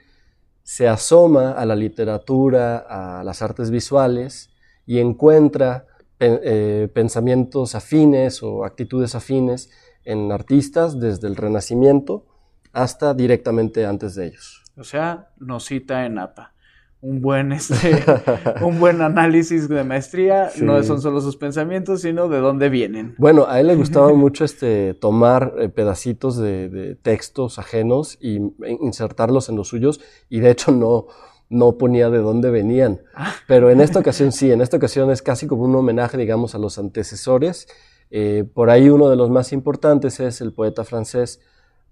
se 0.64 0.88
asoma 0.88 1.52
a 1.52 1.66
la 1.66 1.76
literatura, 1.76 2.78
a 2.78 3.24
las 3.24 3.42
artes 3.42 3.72
visuales 3.72 4.50
y 4.86 5.00
encuentra 5.00 5.88
eh, 6.20 6.90
pensamientos 6.94 7.76
afines 7.76 8.44
o 8.44 8.66
actitudes 8.66 9.16
afines 9.16 9.70
en 10.04 10.32
artistas 10.34 11.00
desde 11.00 11.30
el 11.30 11.38
Renacimiento 11.38 12.26
hasta 12.74 13.14
directamente 13.14 13.86
antes 13.86 14.16
de 14.16 14.28
ellos. 14.28 14.64
O 14.80 14.84
sea, 14.84 15.30
nos 15.38 15.66
cita 15.66 16.06
en 16.06 16.18
APA. 16.18 16.54
Un 17.02 17.22
buen, 17.22 17.52
este, 17.52 18.04
un 18.62 18.80
buen 18.80 19.02
análisis 19.02 19.70
de 19.70 19.84
maestría, 19.84 20.50
no 20.62 20.82
son 20.84 21.02
solo 21.02 21.22
sus 21.22 21.38
pensamientos, 21.38 22.02
sino 22.02 22.28
de 22.28 22.40
dónde 22.40 22.70
vienen. 22.70 23.16
Bueno, 23.18 23.46
a 23.48 23.60
él 23.60 23.68
le 23.68 23.76
gustaba 23.76 24.14
mucho 24.14 24.44
este, 24.44 24.94
tomar 24.94 25.54
eh, 25.60 25.70
pedacitos 25.70 26.38
de, 26.38 26.68
de, 26.70 26.96
textos 26.96 27.60
ajenos 27.60 28.18
y 28.22 28.40
insertarlos 28.82 29.48
en 29.50 29.56
los 29.56 29.70
suyos, 29.70 30.02
y 30.30 30.40
de 30.40 30.52
hecho 30.52 30.72
no, 30.72 31.08
no 31.50 31.78
ponía 31.78 32.10
de 32.10 32.20
dónde 32.20 32.50
venían. 32.50 33.02
Pero 33.48 33.70
en 33.70 33.82
esta 33.82 34.00
ocasión 34.00 34.32
sí, 34.32 34.52
en 34.52 34.62
esta 34.62 34.78
ocasión 34.78 35.10
es 35.12 35.22
casi 35.22 35.48
como 35.48 35.64
un 35.64 35.76
homenaje, 35.76 36.18
digamos, 36.18 36.56
a 36.56 36.58
los 36.58 36.78
antecesores. 36.78 37.68
Eh, 38.12 38.44
por 38.54 38.70
ahí 38.70 38.90
uno 38.90 39.10
de 39.10 39.16
los 39.16 39.30
más 39.30 39.52
importantes 39.54 40.20
es 40.20 40.42
el 40.42 40.52
poeta 40.54 40.84
francés 40.84 41.42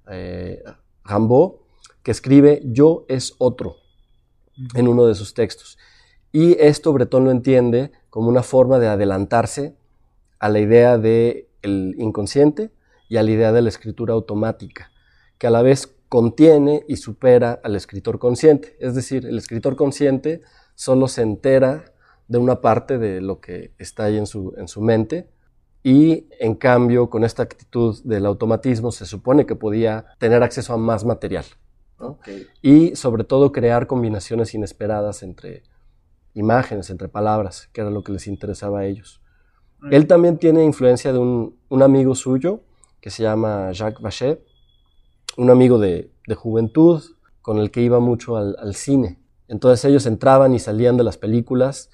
eh, 0.09 0.63
Rimbaud, 1.05 1.66
que 2.07 2.11
escribe 2.11 2.61
Yo 2.63 3.03
es 3.09 3.35
otro 3.37 3.75
en 4.75 4.87
uno 4.87 5.07
de 5.07 5.13
sus 5.13 5.33
textos. 5.33 5.77
Y 6.31 6.53
esto 6.57 6.93
Breton 6.93 7.25
lo 7.25 7.31
entiende 7.31 7.91
como 8.09 8.29
una 8.29 8.43
forma 8.43 8.79
de 8.79 8.87
adelantarse 8.87 9.75
a 10.39 10.47
la 10.47 10.59
idea 10.61 10.97
del 10.97 11.47
inconsciente 11.97 12.71
y 13.09 13.17
a 13.17 13.23
la 13.23 13.31
idea 13.31 13.51
de 13.51 13.61
la 13.61 13.67
escritura 13.67 14.13
automática, 14.13 14.89
que 15.37 15.47
a 15.47 15.49
la 15.49 15.61
vez 15.61 15.97
contiene 16.07 16.85
y 16.87 16.95
supera 16.95 17.59
al 17.61 17.75
escritor 17.75 18.19
consciente. 18.19 18.77
Es 18.79 18.95
decir, 18.95 19.25
el 19.25 19.37
escritor 19.37 19.75
consciente 19.75 20.43
solo 20.75 21.09
se 21.09 21.23
entera 21.23 21.91
de 22.29 22.37
una 22.37 22.61
parte 22.61 22.99
de 22.99 23.19
lo 23.19 23.41
que 23.41 23.73
está 23.79 24.05
ahí 24.05 24.15
en 24.15 24.27
su, 24.27 24.53
en 24.55 24.69
su 24.69 24.79
mente 24.79 25.27
y 25.83 26.29
en 26.39 26.55
cambio 26.55 27.09
con 27.09 27.25
esta 27.25 27.43
actitud 27.43 28.01
del 28.05 28.25
automatismo 28.25 28.93
se 28.93 29.05
supone 29.05 29.45
que 29.45 29.55
podía 29.55 30.05
tener 30.19 30.41
acceso 30.41 30.71
a 30.71 30.77
más 30.77 31.03
material 31.03 31.43
y 32.61 32.95
sobre 32.95 33.23
todo 33.23 33.51
crear 33.51 33.87
combinaciones 33.87 34.53
inesperadas 34.53 35.23
entre 35.23 35.63
imágenes, 36.33 36.89
entre 36.89 37.07
palabras, 37.07 37.69
que 37.73 37.81
era 37.81 37.89
lo 37.89 38.03
que 38.03 38.11
les 38.11 38.27
interesaba 38.27 38.79
a 38.79 38.85
ellos. 38.85 39.21
Él 39.91 40.07
también 40.07 40.37
tiene 40.37 40.63
influencia 40.63 41.13
de 41.13 41.19
un, 41.19 41.57
un 41.69 41.83
amigo 41.83 42.15
suyo 42.15 42.61
que 43.01 43.09
se 43.09 43.23
llama 43.23 43.71
Jacques 43.71 44.01
Bachet, 44.01 44.43
un 45.37 45.49
amigo 45.49 45.79
de, 45.79 46.11
juventud 46.35 47.01
con 47.41 47.57
el 47.59 47.71
que 47.71 47.81
iba 47.81 47.99
mucho 47.99 48.35
al, 48.35 48.75
cine. 48.75 49.19
Entonces 49.47 49.85
ellos 49.85 50.05
entraban 50.05 50.53
y 50.53 50.59
salían 50.59 50.97
de 50.97 51.05
las 51.05 51.17
películas 51.17 51.89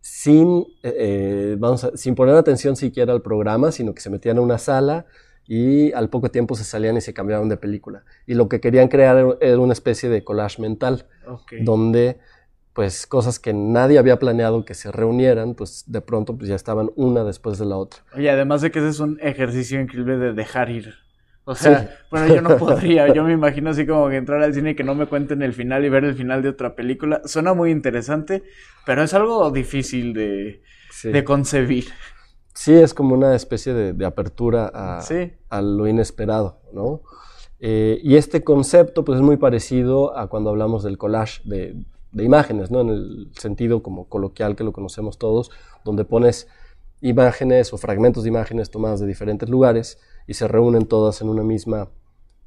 sin, 0.00 0.60
eh, 0.82 1.56
eh, 1.58 1.76
sin 1.94 2.14
poner 2.14 2.36
atención 2.36 2.76
siquiera 2.76 3.12
al 3.12 3.20
programa, 3.20 3.72
sino 3.72 3.94
que 3.94 4.00
se 4.00 4.08
metían 4.08 4.38
a 4.38 4.40
una 4.40 4.56
sala 4.56 5.04
y 5.46 5.92
al 5.92 6.08
poco 6.08 6.30
tiempo 6.30 6.54
se 6.54 6.64
salían 6.64 6.96
y 6.96 7.00
se 7.00 7.14
cambiaban 7.14 7.48
de 7.48 7.56
película. 7.56 8.04
Y 8.26 8.34
lo 8.34 8.48
que 8.48 8.60
querían 8.60 8.88
crear 8.88 9.36
era 9.40 9.58
una 9.58 9.72
especie 9.72 10.08
de 10.08 10.24
collage 10.24 10.60
mental, 10.60 11.06
donde 11.60 12.18
pues 12.72 13.06
cosas 13.06 13.38
que 13.38 13.52
nadie 13.52 13.98
había 13.98 14.18
planeado 14.18 14.64
que 14.64 14.74
se 14.74 14.90
reunieran, 14.90 15.54
pues 15.54 15.84
de 15.86 16.00
pronto 16.00 16.36
pues 16.36 16.48
ya 16.48 16.56
estaban 16.56 16.90
una 16.96 17.22
después 17.22 17.58
de 17.58 17.66
la 17.66 17.76
otra. 17.76 18.00
Y 18.16 18.26
además 18.26 18.62
de 18.62 18.70
que 18.72 18.80
ese 18.80 18.88
es 18.88 19.00
un 19.00 19.18
ejercicio 19.20 19.80
increíble 19.80 20.16
de 20.16 20.32
dejar 20.32 20.70
ir 20.70 21.04
o 21.46 21.54
sea, 21.54 21.98
bueno, 22.10 22.34
yo 22.34 22.40
no 22.40 22.56
podría. 22.58 23.12
Yo 23.12 23.22
me 23.22 23.32
imagino 23.32 23.70
así 23.70 23.86
como 23.86 24.08
que 24.08 24.16
entrar 24.16 24.42
al 24.42 24.54
cine 24.54 24.70
y 24.70 24.74
que 24.74 24.84
no 24.84 24.94
me 24.94 25.06
cuenten 25.06 25.42
el 25.42 25.52
final 25.52 25.84
y 25.84 25.90
ver 25.90 26.04
el 26.04 26.14
final 26.14 26.42
de 26.42 26.48
otra 26.48 26.74
película. 26.74 27.20
Suena 27.24 27.52
muy 27.52 27.70
interesante, 27.70 28.42
pero 28.86 29.02
es 29.02 29.12
algo 29.14 29.50
difícil 29.50 30.14
de, 30.14 30.62
concebir. 31.24 31.86
Sí, 32.54 32.72
es 32.72 32.94
como 32.94 33.14
una 33.14 33.34
especie 33.34 33.74
de, 33.74 34.06
apertura 34.06 34.70
a, 34.72 35.62
lo 35.62 35.88
inesperado, 35.88 36.60
¿no? 36.72 37.02
Eh, 37.60 38.00
y 38.02 38.16
este 38.16 38.44
concepto, 38.44 39.04
pues 39.04 39.16
es 39.16 39.22
muy 39.22 39.36
parecido 39.36 40.16
a 40.16 40.28
cuando 40.28 40.50
hablamos 40.50 40.82
del 40.82 40.98
collage 40.98 41.40
de, 41.44 41.84
de 42.12 42.24
imágenes, 42.24 42.70
¿no? 42.70 42.80
En 42.80 42.88
el 42.90 43.30
sentido 43.36 43.82
como 43.82 44.08
coloquial 44.08 44.56
que 44.56 44.64
lo 44.64 44.72
conocemos 44.72 45.18
todos, 45.18 45.50
donde 45.84 46.04
pones 46.04 46.46
imágenes 47.00 47.72
o 47.72 47.76
fragmentos 47.76 48.22
de 48.22 48.30
imágenes 48.30 48.70
tomadas 48.70 49.00
de 49.00 49.06
diferentes 49.06 49.48
lugares 49.48 49.98
y 50.26 50.34
se 50.34 50.48
reúnen 50.48 50.86
todas 50.86 51.20
en 51.20 51.28
una 51.28 51.42
misma, 51.42 51.90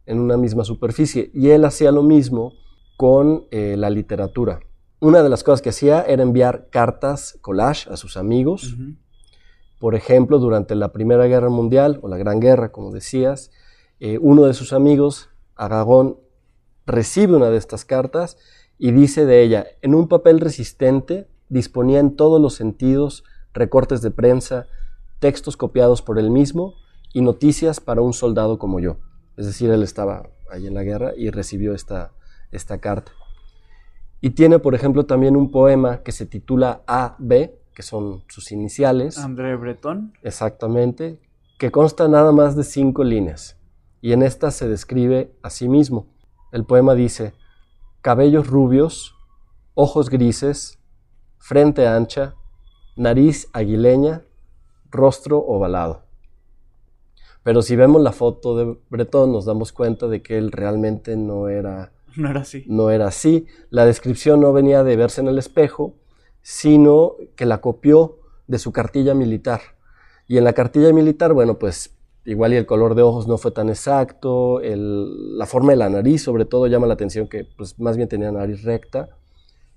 en 0.06 0.20
una 0.20 0.38
misma 0.38 0.64
superficie. 0.64 1.30
Y 1.34 1.50
él 1.50 1.66
hacía 1.66 1.92
lo 1.92 2.02
mismo 2.02 2.54
con 2.96 3.46
eh, 3.52 3.76
la 3.78 3.90
literatura. 3.90 4.62
Una 5.00 5.22
de 5.22 5.30
las 5.30 5.44
cosas 5.44 5.62
que 5.62 5.70
hacía 5.70 6.02
era 6.02 6.24
enviar 6.24 6.70
cartas 6.72 7.38
collage 7.42 7.88
a 7.92 7.98
sus 7.98 8.18
amigos. 8.18 8.76
Por 9.80 9.96
ejemplo, 9.96 10.40
durante 10.40 10.76
la 10.76 10.92
Primera 10.92 11.26
Guerra 11.26 11.50
Mundial, 11.50 12.00
o 12.02 12.08
la 12.08 12.18
Gran 12.18 12.40
Guerra, 12.40 12.72
como 12.72 12.92
decías, 12.92 13.52
eh, 14.00 14.18
uno 14.22 14.46
de 14.46 14.54
sus 14.54 14.74
amigos, 14.74 15.30
Aragón, 15.56 16.18
recibe 16.86 17.36
una 17.36 17.50
de 17.50 17.58
estas 17.58 17.86
cartas 17.86 18.38
y 18.78 18.92
dice 18.92 19.26
de 19.26 19.42
ella, 19.42 19.68
en 19.82 19.96
un 19.96 20.08
papel 20.08 20.40
resistente 20.40 21.28
disponía 21.50 22.00
en 22.00 22.16
todos 22.16 22.42
los 22.42 22.56
sentidos 22.56 23.24
recortes 23.54 24.02
de 24.02 24.12
prensa, 24.12 24.68
textos 25.20 25.58
copiados 25.58 26.02
por 26.02 26.20
él 26.20 26.30
mismo 26.30 26.76
y 27.14 27.22
noticias 27.22 27.80
para 27.80 28.02
un 28.02 28.14
soldado 28.14 28.60
como 28.60 28.80
yo. 28.80 28.98
Es 29.36 29.46
decir, 29.46 29.70
él 29.70 29.84
estaba 29.84 30.30
ahí 30.52 30.68
en 30.68 30.74
la 30.74 30.84
guerra 30.84 31.14
y 31.16 31.30
recibió 31.30 31.74
esta, 31.74 32.12
esta 32.52 32.80
carta. 32.80 33.12
Y 34.22 34.32
tiene, 34.32 34.60
por 34.60 34.76
ejemplo, 34.76 35.06
también 35.06 35.36
un 35.36 35.52
poema 35.52 36.04
que 36.04 36.12
se 36.12 36.26
titula 36.26 36.82
A.B., 36.88 37.60
que 37.78 37.84
son 37.84 38.24
sus 38.28 38.52
iniciales. 38.52 39.20
André 39.20 39.56
Breton. 39.56 40.12
Exactamente, 40.24 41.20
que 41.60 41.70
consta 41.70 42.08
nada 42.08 42.32
más 42.32 42.56
de 42.56 42.64
cinco 42.64 43.04
líneas. 43.04 43.56
Y 44.02 44.14
en 44.14 44.24
esta 44.24 44.50
se 44.50 44.68
describe 44.68 45.32
a 45.44 45.52
sí 45.52 45.70
mismo. 45.70 46.08
El 46.52 46.66
poema 46.66 46.96
dice, 46.96 47.36
cabellos 48.02 48.48
rubios, 48.48 49.14
ojos 49.76 50.10
grises, 50.10 50.80
frente 51.38 51.86
ancha, 51.88 52.34
nariz 52.96 53.48
aguileña, 53.54 54.24
rostro 54.90 55.38
ovalado. 55.38 56.02
Pero 57.44 57.62
si 57.62 57.76
vemos 57.76 58.02
la 58.02 58.12
foto 58.12 58.58
de 58.58 58.76
Bretón, 58.90 59.32
nos 59.34 59.46
damos 59.46 59.72
cuenta 59.72 60.08
de 60.08 60.24
que 60.24 60.40
él 60.40 60.52
realmente 60.52 61.16
no 61.16 61.48
era, 61.48 61.92
no 62.16 62.28
era 62.28 62.42
así. 62.42 62.66
No 62.66 62.90
era 62.90 63.06
así. 63.06 63.46
La 63.70 63.86
descripción 63.86 64.40
no 64.40 64.52
venía 64.52 64.84
de 64.84 64.96
verse 64.96 65.22
en 65.22 65.28
el 65.28 65.38
espejo, 65.38 65.94
sino 66.50 67.18
que 67.36 67.46
la 67.46 67.60
copió 67.60 68.20
de 68.48 68.58
su 68.58 68.72
cartilla 68.72 69.14
militar. 69.14 69.60
Y 70.30 70.38
en 70.38 70.46
la 70.46 70.54
cartilla 70.54 70.94
militar, 70.94 71.34
bueno, 71.34 71.60
pues 71.60 71.94
igual 72.24 72.54
y 72.54 72.56
el 72.56 72.66
color 72.66 72.96
de 72.96 73.02
ojos 73.02 73.28
no 73.28 73.38
fue 73.38 73.52
tan 73.52 73.68
exacto, 73.68 74.62
la 74.64 75.46
forma 75.46 75.74
de 75.74 75.78
la 75.78 75.90
nariz 75.90 76.24
sobre 76.24 76.46
todo 76.46 76.68
llama 76.68 76.88
la 76.88 76.94
atención 76.94 77.28
que 77.28 77.44
pues 77.44 77.78
más 77.82 77.98
bien 77.98 78.08
tenía 78.08 78.32
nariz 78.32 78.64
recta 78.64 79.10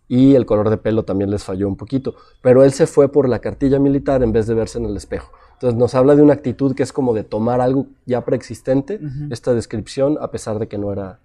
y 0.07 0.37
el 0.37 0.47
color 0.47 0.71
de 0.71 0.77
pelo 0.77 1.05
también 1.05 1.29
les 1.33 1.43
falló 1.43 1.67
un 1.67 1.77
poquito, 1.77 2.15
pero 2.41 2.63
él 2.63 2.73
se 2.73 2.87
fue 2.87 3.11
por 3.11 3.29
la 3.29 3.41
cartilla 3.41 3.81
militar 3.81 4.23
en 4.23 4.31
vez 4.31 4.47
de 4.47 4.55
verse 4.55 4.79
en 4.79 4.85
el 4.85 4.97
espejo. 4.97 5.33
Entonces 5.55 5.77
nos 5.77 5.97
habla 5.97 6.15
de 6.15 6.23
una 6.23 6.35
actitud 6.35 6.77
que 6.77 6.85
es 6.85 6.93
como 6.93 7.15
de 7.15 7.25
tomar 7.25 7.61
algo 7.61 7.87
ya 8.07 8.25
preexistente, 8.25 9.01
esta 9.31 9.55
descripción, 9.55 10.19
a 10.21 10.31
pesar 10.31 10.61
de 10.61 10.69
que 10.69 10.79
no 10.79 10.93
era, 10.93 11.19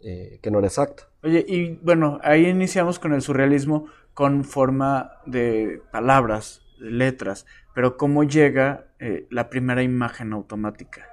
eh, 0.00 0.38
que 0.42 0.50
no 0.50 0.60
era 0.60 0.68
exacta. 0.68 1.04
Oye, 1.22 1.44
y 1.46 1.74
bueno, 1.82 2.20
ahí 2.22 2.46
iniciamos 2.46 2.98
con 2.98 3.12
el 3.12 3.20
surrealismo 3.20 3.86
con 4.18 4.42
forma 4.42 5.12
de 5.26 5.80
palabras, 5.92 6.62
de 6.80 6.90
letras, 6.90 7.46
pero 7.72 7.96
¿cómo 7.96 8.24
llega 8.24 8.88
eh, 8.98 9.28
la 9.30 9.48
primera 9.48 9.84
imagen 9.84 10.32
automática? 10.32 11.06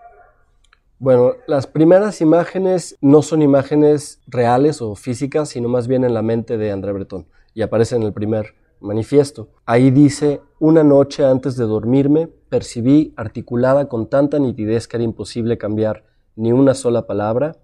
Bueno, 0.98 1.34
las 1.46 1.68
primeras 1.68 2.20
imágenes 2.22 2.98
no 3.02 3.22
son 3.22 3.44
imágenes 3.44 4.24
reales 4.26 4.82
o 4.82 4.96
físicas, 4.96 5.50
sino 5.50 5.70
más 5.70 5.88
bien 5.88 6.04
en 6.04 6.16
la 6.16 6.24
mente 6.24 6.58
de 6.58 6.72
André 6.72 6.94
Breton 6.94 7.28
y 7.54 7.62
aparece 7.62 7.96
en 7.96 8.02
el 8.02 8.12
primer 8.12 8.56
manifiesto. 8.80 9.50
Ahí 9.68 9.92
dice, 9.92 10.42
una 10.58 10.84
noche 10.84 11.24
antes 11.24 11.56
de 11.58 11.66
dormirme, 11.66 12.26
percibí, 12.50 13.14
articulada 13.18 13.88
con 13.88 14.10
tanta 14.10 14.40
nitidez 14.40 14.88
que 14.88 14.98
era 14.98 15.04
imposible 15.04 15.60
cambiar 15.60 16.06
ni 16.36 16.54
una 16.54 16.74
sola 16.74 17.06
palabra, 17.06 17.56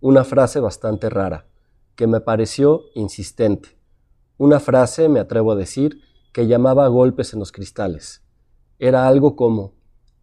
una 0.00 0.24
frase 0.24 0.58
bastante 0.58 1.08
rara, 1.10 1.46
que 1.94 2.08
me 2.08 2.20
pareció 2.20 2.86
insistente. 2.96 3.79
Una 4.40 4.58
frase, 4.58 5.10
me 5.10 5.20
atrevo 5.20 5.52
a 5.52 5.54
decir, 5.54 6.00
que 6.32 6.46
llamaba 6.46 6.86
a 6.86 6.88
golpes 6.88 7.34
en 7.34 7.40
los 7.40 7.52
cristales. 7.52 8.22
Era 8.78 9.06
algo 9.06 9.36
como, 9.36 9.74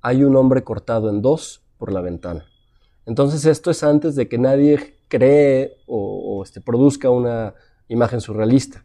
hay 0.01 0.23
un 0.23 0.35
hombre 0.35 0.63
cortado 0.63 1.11
en 1.11 1.21
dos 1.21 1.61
por 1.77 1.93
la 1.93 2.01
ventana. 2.01 2.47
Entonces 3.05 3.45
esto 3.45 3.69
es 3.69 3.83
antes 3.83 4.15
de 4.15 4.27
que 4.27 4.39
nadie 4.39 4.95
cree 5.07 5.77
o, 5.85 6.41
este, 6.43 6.61
produzca 6.61 7.11
una 7.11 7.53
imagen 7.89 8.19
surrealista. 8.19 8.83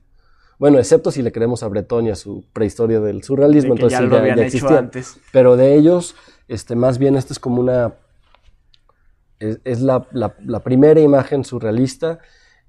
Bueno, 0.58 0.78
excepto 0.78 1.10
si 1.10 1.22
le 1.22 1.32
creemos 1.32 1.62
a 1.62 1.68
Breton 1.68 2.08
y 2.08 2.10
a 2.10 2.14
su 2.14 2.44
prehistoria 2.52 3.00
del 3.00 3.22
surrealismo, 3.22 3.72
entonces 3.72 4.00
ya, 4.00 4.04
lo 4.04 4.18
habían 4.18 4.38
hecho 4.38 4.68
antes. 4.68 5.18
Pero 5.32 5.56
de 5.56 5.76
ellos, 5.76 6.14
este, 6.46 6.76
más 6.76 6.98
bien 6.98 7.16
esto 7.16 7.32
es 7.32 7.38
como 7.38 7.58
una... 7.58 7.94
Es, 9.38 9.80
la, 9.80 10.04
primera 10.62 11.00
imagen 11.00 11.42
surrealista 11.42 12.18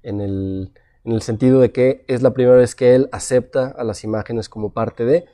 en 0.02 0.22
el, 0.22 0.72
en 1.04 1.12
el 1.12 1.22
sentido 1.22 1.60
de 1.60 1.72
que 1.72 2.04
es 2.08 2.22
la 2.22 2.34
primera 2.34 2.56
vez 2.56 2.74
que 2.74 2.94
él 2.94 3.08
acepta 3.12 3.68
a 3.68 3.84
las 3.84 4.04
imágenes 4.04 4.48
como 4.48 4.72
parte 4.72 5.04
de, 5.04 5.24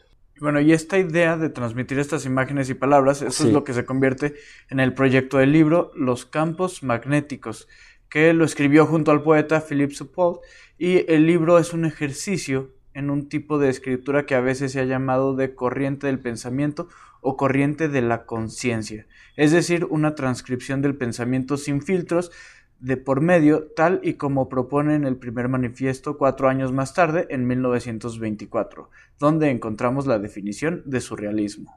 bueno, 0.41 0.59
y 0.59 0.73
esta 0.73 0.99
idea 0.99 1.37
de 1.37 1.51
transmitir 1.51 1.99
estas 1.99 2.25
imágenes 2.25 2.71
y 2.71 2.75
palabras, 2.75 3.21
eso 3.21 3.47
es 3.47 3.53
lo 3.53 3.63
que 3.63 3.75
se 3.75 3.85
convierte 3.85 4.37
en 4.71 4.81
el 4.81 4.95
proyecto 4.95 5.37
del 5.37 5.53
libro 5.53 5.93
Los 5.95 6.25
campos 6.25 6.83
magnéticos, 6.83 7.69
que 8.09 8.33
lo 8.33 8.47
escribió 8.47 8.87
junto 8.87 9.11
al 9.11 9.23
poeta 9.23 9.61
Philippe 9.61 9.95
Soupault, 9.95 10.41
y 10.79 11.05
el 11.13 11.27
libro 11.27 11.59
es 11.59 11.75
un 11.75 11.85
ejercicio 11.85 12.71
en 12.95 13.11
un 13.11 13.29
tipo 13.29 13.59
de 13.59 13.69
escritura 13.69 14.25
que 14.25 14.35
a 14.35 14.41
veces 14.41 14.73
se 14.73 14.81
ha 14.81 14.85
llamado 14.85 15.37
de 15.37 15.55
corriente 15.55 16.07
del 16.07 16.21
pensamiento 16.21 16.89
o 17.21 17.37
corriente 17.37 17.89
de 17.89 18.01
la 18.01 18.25
conciencia, 18.25 19.07
es 19.37 19.53
decir, 19.53 19.85
una 19.91 20.15
transcripción 20.15 20.81
del 20.81 20.97
pensamiento 20.97 21.59
sin 21.59 21.83
filtros, 21.83 22.33
de 22.81 22.97
por 22.97 23.21
medio, 23.21 23.69
tal 23.77 24.01
y 24.03 24.15
como 24.15 24.49
propone 24.49 24.95
en 24.95 25.05
el 25.05 25.17
primer 25.17 25.49
manifiesto 25.49 26.17
cuatro 26.17 26.49
años 26.49 26.73
más 26.73 26.95
tarde, 26.95 27.27
en 27.31 27.47
1924, 27.47 28.89
donde 29.19 29.51
encontramos 29.51 30.07
la 30.07 30.19
definición 30.19 30.83
de 30.87 31.01
surrealismo. 31.01 31.75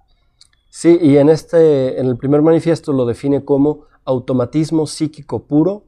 Sí, 0.69 0.97
y 1.01 1.17
en, 1.17 1.29
este, 1.29 1.99
en 1.99 2.07
el 2.07 2.17
primer 2.17 2.41
manifiesto 2.41 2.93
lo 2.93 3.05
define 3.05 3.45
como 3.45 3.85
automatismo 4.05 4.87
psíquico 4.87 5.43
puro, 5.43 5.83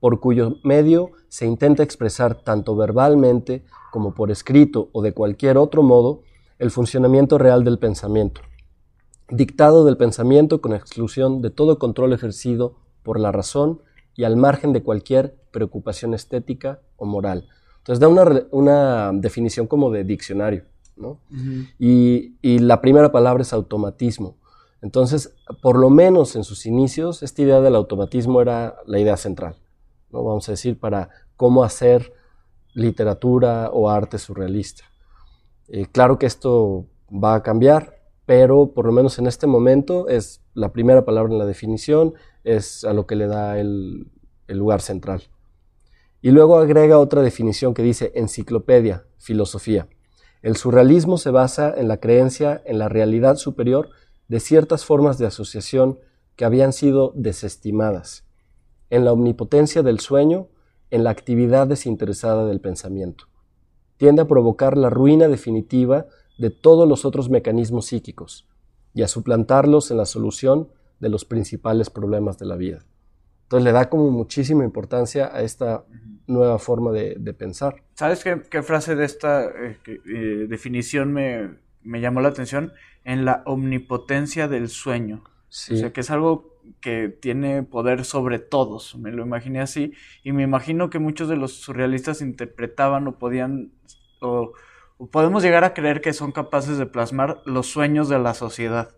por 0.00 0.18
cuyo 0.20 0.56
medio 0.64 1.12
se 1.28 1.46
intenta 1.46 1.82
expresar 1.82 2.34
tanto 2.34 2.74
verbalmente 2.74 3.64
como 3.92 4.14
por 4.14 4.30
escrito 4.30 4.88
o 4.92 5.00
de 5.00 5.14
cualquier 5.14 5.56
otro 5.56 5.82
modo 5.82 6.22
el 6.58 6.70
funcionamiento 6.70 7.38
real 7.38 7.62
del 7.64 7.78
pensamiento, 7.78 8.40
dictado 9.30 9.84
del 9.84 9.96
pensamiento 9.96 10.60
con 10.60 10.74
exclusión 10.74 11.40
de 11.40 11.50
todo 11.50 11.78
control 11.78 12.12
ejercido 12.12 12.74
por 13.02 13.18
la 13.18 13.32
razón, 13.32 13.80
y 14.14 14.24
al 14.24 14.36
margen 14.36 14.72
de 14.72 14.82
cualquier 14.82 15.36
preocupación 15.50 16.14
estética 16.14 16.80
o 16.96 17.06
moral. 17.06 17.48
Entonces 17.78 18.00
da 18.00 18.08
una, 18.50 19.12
definición 19.12 19.66
como 19.66 19.90
de 19.90 20.04
diccionario, 20.04 20.64
¿no? 20.96 21.18
y, 21.78 22.34
la 22.60 22.80
primera 22.80 23.10
palabra 23.10 23.42
es 23.42 23.52
automatismo. 23.52 24.36
Entonces, 24.82 25.34
por 25.62 25.78
lo 25.78 25.90
menos 25.90 26.34
en 26.36 26.44
sus 26.44 26.66
inicios, 26.66 27.22
esta 27.22 27.42
idea 27.42 27.60
del 27.60 27.76
automatismo 27.76 28.40
era 28.40 28.76
la 28.86 28.98
idea 28.98 29.16
central, 29.16 29.56
¿no? 30.10 30.24
Vamos 30.24 30.48
a 30.48 30.52
decir, 30.52 30.78
para 30.78 31.08
cómo 31.36 31.62
hacer 31.62 32.12
literatura 32.74 33.70
o 33.72 33.88
arte 33.88 34.18
surrealista. 34.18 34.84
Eh, 35.68 35.86
claro 35.86 36.18
que 36.18 36.26
esto 36.26 36.86
va 37.12 37.36
a 37.36 37.42
cambiar, 37.42 38.01
pero 38.26 38.72
por 38.72 38.86
lo 38.86 38.92
menos 38.92 39.18
en 39.18 39.26
este 39.26 39.46
momento 39.46 40.08
es 40.08 40.42
la 40.54 40.72
primera 40.72 41.04
palabra 41.04 41.32
en 41.32 41.38
la 41.38 41.46
definición, 41.46 42.14
es 42.44 42.84
a 42.84 42.92
lo 42.92 43.06
que 43.06 43.16
le 43.16 43.26
da 43.26 43.58
el, 43.58 44.06
lugar 44.48 44.82
central. 44.82 45.22
Y 46.20 46.30
luego 46.30 46.58
agrega 46.58 46.98
otra 46.98 47.22
definición 47.22 47.72
que 47.72 47.82
dice 47.82 48.12
enciclopedia, 48.14 49.06
filosofía. 49.16 49.88
El 50.42 50.56
surrealismo 50.56 51.16
se 51.16 51.30
basa 51.30 51.72
en 51.74 51.88
la 51.88 52.00
creencia 52.00 52.60
en 52.66 52.78
la 52.78 52.90
realidad 52.90 53.36
superior 53.36 53.88
de 54.28 54.40
ciertas 54.40 54.84
formas 54.84 55.16
de 55.16 55.26
asociación 55.26 55.98
que 56.36 56.44
habían 56.44 56.74
sido 56.74 57.12
desestimadas, 57.16 58.26
en 58.90 59.06
la 59.06 59.12
omnipotencia 59.12 59.82
del 59.82 60.00
sueño, 60.00 60.48
en 60.90 61.04
la 61.04 61.10
actividad 61.10 61.66
desinteresada 61.66 62.44
del 62.44 62.60
pensamiento. 62.60 63.24
Tiende 63.96 64.20
a 64.22 64.28
provocar 64.28 64.76
la 64.76 64.90
ruina 64.90 65.28
definitiva 65.28 66.06
de 66.38 66.50
todos 66.50 66.88
los 66.88 67.04
otros 67.04 67.30
mecanismos 67.30 67.86
psíquicos 67.86 68.46
y 68.94 69.02
a 69.02 69.08
suplantarlos 69.08 69.90
en 69.90 69.96
la 69.96 70.06
solución 70.06 70.68
de 71.00 71.08
los 71.08 71.24
principales 71.24 71.90
problemas 71.90 72.38
de 72.38 72.46
la 72.46 72.56
vida. 72.56 72.84
Entonces 73.44 73.64
le 73.64 73.72
da 73.72 73.90
como 73.90 74.10
muchísima 74.10 74.64
importancia 74.64 75.30
a 75.34 75.42
esta 75.42 75.84
nueva 76.26 76.58
forma 76.58 76.92
de, 76.92 77.34
pensar. 77.34 77.82
¿Sabes 77.94 78.24
qué, 78.24 78.62
frase 78.62 78.94
de 78.94 79.04
esta 79.04 79.44
eh, 79.44 79.78
eh, 79.86 80.46
definición 80.48 81.12
me, 81.12 82.00
llamó 82.00 82.20
la 82.20 82.28
atención? 82.28 82.72
En 83.04 83.24
la 83.24 83.42
omnipotencia 83.44 84.48
del 84.48 84.68
sueño. 84.68 85.24
O 85.26 85.76
sea, 85.76 85.92
que 85.92 86.00
es 86.00 86.10
algo 86.10 86.52
que 86.80 87.08
tiene 87.08 87.62
poder 87.62 88.04
sobre 88.04 88.38
todos, 88.38 88.96
me 88.96 89.10
lo 89.10 89.22
imaginé 89.24 89.60
así, 89.60 89.92
y 90.22 90.32
me 90.32 90.42
imagino 90.44 90.88
que 90.88 90.98
muchos 90.98 91.28
de 91.28 91.36
los 91.36 91.52
surrealistas 91.54 92.22
interpretaban 92.22 93.06
o 93.06 93.18
podían, 93.18 93.72
o 94.20 94.52
podemos 95.10 95.42
llegar 95.42 95.64
a 95.64 95.74
creer 95.74 96.00
que 96.00 96.12
son 96.12 96.32
capaces 96.32 96.78
de 96.78 96.86
plasmar 96.86 97.42
los 97.44 97.66
sueños 97.66 98.08
de 98.08 98.18
la 98.18 98.34
sociedad 98.34 98.90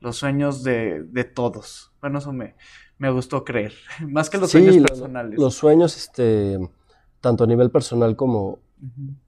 los 0.00 0.16
sueños 0.16 0.62
de, 0.62 1.30
todos. 1.34 1.92
Bueno, 2.00 2.18
eso 2.18 2.32
me, 2.32 2.54
me, 2.98 3.10
gustó 3.10 3.44
creer, 3.44 3.72
más 4.08 4.30
que 4.30 4.38
los 4.38 4.50
sueños 4.50 4.76
personales. 4.78 5.38
Los 5.38 5.54
sueños, 5.54 5.96
este, 5.96 6.58
tanto 7.20 7.44
a 7.44 7.46
nivel 7.46 7.70
personal 7.70 8.16
como, 8.16 8.58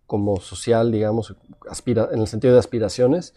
como 0.06 0.40
social, 0.40 0.92
digamos, 0.92 1.34
aspira, 1.68 2.08
en 2.12 2.20
el 2.20 2.26
sentido 2.26 2.52
de 2.54 2.60
aspiraciones, 2.60 3.34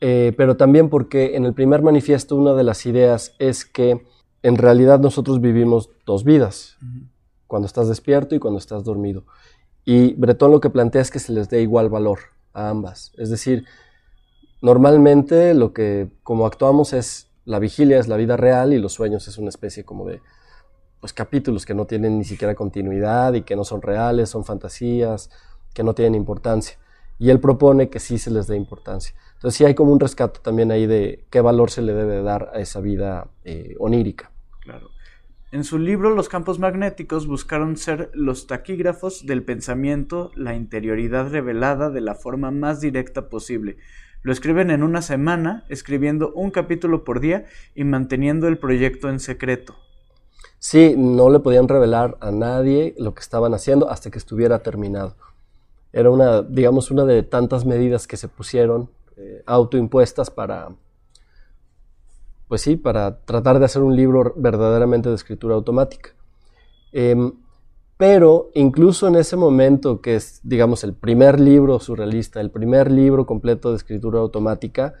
eh, 0.00 0.34
pero 0.36 0.56
también 0.56 0.90
porque 0.90 1.36
en 1.36 1.44
el 1.46 1.54
primer 1.54 1.82
manifiesto 1.82 2.36
una 2.36 2.52
de 2.54 2.64
las 2.64 2.84
ideas 2.84 3.34
es 3.38 3.64
que 3.64 4.04
en 4.42 4.56
realidad 4.56 5.00
nosotros 5.00 5.40
vivimos 5.40 5.90
dos 6.04 6.24
vidas, 6.24 6.78
cuando 7.46 7.66
estás 7.66 7.88
despierto 7.88 8.34
y 8.34 8.38
cuando 8.38 8.58
estás 8.58 8.84
dormido. 8.84 9.24
Y 9.86 10.12
Bretón 10.14 10.50
lo 10.50 10.60
que 10.60 10.68
plantea 10.68 11.00
es 11.00 11.10
que 11.10 11.18
se 11.18 11.32
les 11.32 11.48
dé 11.48 11.62
igual 11.62 11.88
valor 11.88 12.18
a 12.52 12.68
ambas. 12.68 13.12
Es 13.16 13.30
decir, 13.30 13.64
Normalmente 14.62 15.54
lo 15.54 15.72
que 15.72 16.08
como 16.22 16.46
actuamos 16.46 16.92
es 16.92 17.30
la 17.44 17.58
vigilia 17.58 17.98
es 17.98 18.08
la 18.08 18.16
vida 18.16 18.36
real 18.36 18.72
y 18.72 18.78
los 18.78 18.94
sueños 18.94 19.28
es 19.28 19.38
una 19.38 19.48
especie 19.48 19.84
como 19.84 20.06
de 20.06 20.20
pues 20.98 21.12
capítulos 21.12 21.66
que 21.66 21.74
no 21.74 21.86
tienen 21.86 22.18
ni 22.18 22.24
siquiera 22.24 22.54
continuidad 22.54 23.34
y 23.34 23.42
que 23.42 23.54
no 23.54 23.64
son 23.64 23.82
reales, 23.82 24.30
son 24.30 24.44
fantasías, 24.44 25.30
que 25.74 25.84
no 25.84 25.94
tienen 25.94 26.14
importancia. 26.14 26.78
Y 27.18 27.30
él 27.30 27.38
propone 27.38 27.90
que 27.90 28.00
sí 28.00 28.18
se 28.18 28.30
les 28.30 28.46
dé 28.46 28.56
importancia. 28.56 29.14
Entonces 29.34 29.56
sí 29.56 29.64
hay 29.64 29.74
como 29.74 29.92
un 29.92 30.00
rescate 30.00 30.40
también 30.40 30.72
ahí 30.72 30.86
de 30.86 31.26
qué 31.30 31.40
valor 31.40 31.70
se 31.70 31.82
le 31.82 31.92
debe 31.92 32.22
dar 32.22 32.50
a 32.52 32.58
esa 32.58 32.80
vida 32.80 33.28
eh, 33.44 33.76
onírica. 33.78 34.32
Claro. 34.60 34.88
En 35.56 35.64
su 35.64 35.78
libro 35.78 36.10
Los 36.10 36.28
campos 36.28 36.58
magnéticos 36.58 37.26
buscaron 37.26 37.78
ser 37.78 38.10
los 38.12 38.46
taquígrafos 38.46 39.24
del 39.24 39.42
pensamiento, 39.42 40.30
la 40.34 40.54
interioridad 40.54 41.30
revelada 41.30 41.88
de 41.88 42.02
la 42.02 42.14
forma 42.14 42.50
más 42.50 42.82
directa 42.82 43.30
posible, 43.30 43.78
lo 44.20 44.32
escriben 44.32 44.70
en 44.70 44.82
una 44.82 45.00
semana, 45.00 45.64
escribiendo 45.70 46.30
un 46.34 46.50
capítulo 46.50 47.04
por 47.04 47.20
día 47.20 47.46
y 47.74 47.84
manteniendo 47.84 48.48
el 48.48 48.58
proyecto 48.58 49.08
en 49.08 49.18
secreto. 49.18 49.76
Sí, 50.58 50.94
no 50.94 51.30
le 51.30 51.40
podían 51.40 51.68
revelar 51.68 52.18
a 52.20 52.30
nadie 52.32 52.94
lo 52.98 53.14
que 53.14 53.20
estaban 53.20 53.54
haciendo 53.54 53.88
hasta 53.88 54.10
que 54.10 54.18
estuviera 54.18 54.58
terminado. 54.58 55.16
Era 55.90 56.10
una, 56.10 56.42
digamos, 56.42 56.90
una 56.90 57.06
de 57.06 57.22
tantas 57.22 57.64
medidas 57.64 58.06
que 58.06 58.18
se 58.18 58.28
pusieron 58.28 58.90
eh, 59.16 59.42
autoimpuestas 59.46 60.30
para, 60.30 60.68
pues 62.48 62.62
sí, 62.62 62.76
para 62.76 63.20
tratar 63.24 63.58
de 63.58 63.64
hacer 63.64 63.82
un 63.82 63.96
libro 63.96 64.32
verdaderamente 64.36 65.08
de 65.08 65.14
escritura 65.14 65.54
automática. 65.54 66.10
Em, 66.92 67.32
pero 67.96 68.50
incluso 68.54 69.08
en 69.08 69.16
ese 69.16 69.36
momento, 69.36 70.00
que 70.00 70.16
es, 70.16 70.40
digamos, 70.42 70.84
el 70.84 70.94
primer 70.94 71.40
libro 71.40 71.80
surrealista, 71.80 72.40
el 72.40 72.50
primer 72.50 72.90
libro 72.90 73.26
completo 73.26 73.70
de 73.70 73.76
escritura 73.76 74.20
automática, 74.20 74.94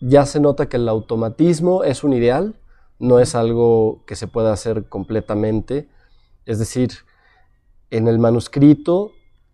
ya 0.00 0.24
se 0.26 0.38
nota 0.38 0.68
que 0.68 0.76
el 0.76 0.88
automatismo 0.88 1.82
es 1.82 2.04
un 2.04 2.12
ideal, 2.12 2.54
no 3.00 3.18
es 3.18 3.34
algo 3.34 4.04
que 4.06 4.16
se 4.16 4.28
pueda 4.28 4.52
hacer 4.52 4.88
completamente. 4.88 5.88
Es 6.46 6.58
decir, 6.58 6.90
en 7.90 8.06
el 8.06 8.18
manuscrito 8.18 9.12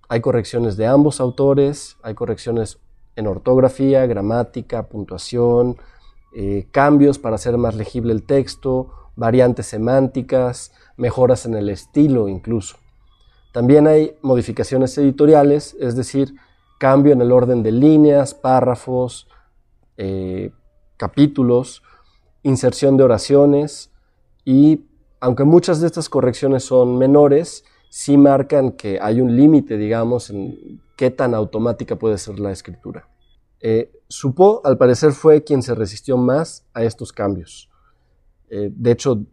hay 0.09 0.21
correcciones 0.21 0.77
de 0.77 0.87
ambos 0.87 1.21
autores, 1.21 1.97
hay 2.03 2.15
correcciones 2.15 2.79
en 3.17 3.27
ortografía, 3.27 4.07
gramática, 4.07 4.89
puntuación, 4.89 5.77
eh, 6.35 6.67
cambios 6.73 7.19
para 7.19 7.37
hacer 7.37 7.57
más 7.59 7.77
legible 7.77 8.13
el 8.13 8.25
texto, 8.25 8.91
variantes 9.17 9.67
semánticas, 9.67 10.73
mejoras 10.97 11.47
en 11.47 11.55
el 11.55 11.69
estilo 11.69 12.29
incluso. 12.29 12.77
También 13.53 13.87
hay 13.87 14.17
modificaciones 14.21 14.99
editoriales, 14.99 15.77
es 15.79 15.95
decir, 15.95 16.35
cambio 16.81 17.13
en 17.13 17.21
el 17.21 17.31
orden 17.31 17.63
de 17.63 17.71
líneas, 17.71 18.35
párrafos, 18.35 19.29
eh, 19.97 20.51
capítulos, 20.97 21.83
inserción 22.43 22.97
de 22.97 23.05
oraciones 23.05 23.93
y 24.45 24.87
aunque 25.21 25.45
muchas 25.45 25.81
de 25.81 25.87
estas 25.87 26.09
correcciones 26.09 26.65
son 26.65 26.99
menores, 26.99 27.65
sí 27.89 28.19
marcan 28.19 28.73
que 28.73 28.99
hay 29.01 29.21
un 29.21 29.37
límite, 29.37 29.79
digamos, 29.79 30.31
en 30.31 30.83
qué 30.97 31.11
tan 31.11 31.33
automática 31.33 31.97
puede 31.97 32.19
ser 32.19 32.41
la 32.41 32.51
escritura. 32.51 33.09
Eh, 33.67 33.91
Supo, 34.09 34.61
al 34.63 34.77
parecer, 34.77 35.13
fue 35.13 35.43
quien 35.43 35.63
se 35.63 35.75
resistió 35.75 36.19
más 36.19 36.67
a 36.75 36.85
estos 36.85 37.15
cambios. 37.15 37.71
Eh, 38.51 38.71
de 38.71 38.91
hecho, 38.93 39.25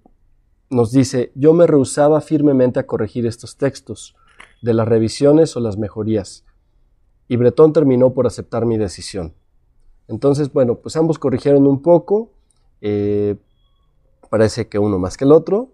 nos 0.70 0.94
dice, 0.94 1.34
yo 1.36 1.54
me 1.54 1.68
rehusaba 1.68 2.22
firmemente 2.22 2.80
a 2.80 2.88
corregir 2.88 3.26
estos 3.26 3.58
textos, 3.58 4.16
de 4.62 4.74
las 4.74 4.88
revisiones 4.88 5.58
o 5.58 5.60
las 5.60 5.78
mejorías, 5.78 6.46
y 7.28 7.36
Bretón 7.36 7.74
terminó 7.74 8.14
por 8.14 8.26
aceptar 8.26 8.66
mi 8.66 8.78
decisión. 8.78 9.34
Entonces, 10.08 10.54
bueno, 10.54 10.76
pues 10.76 10.96
ambos 10.96 11.20
corrigieron 11.20 11.68
un 11.68 11.82
poco, 11.82 12.32
eh, 12.80 13.36
parece 14.30 14.70
que 14.70 14.80
uno 14.80 14.98
más 14.98 15.18
que 15.18 15.26
el 15.26 15.34
otro, 15.34 15.74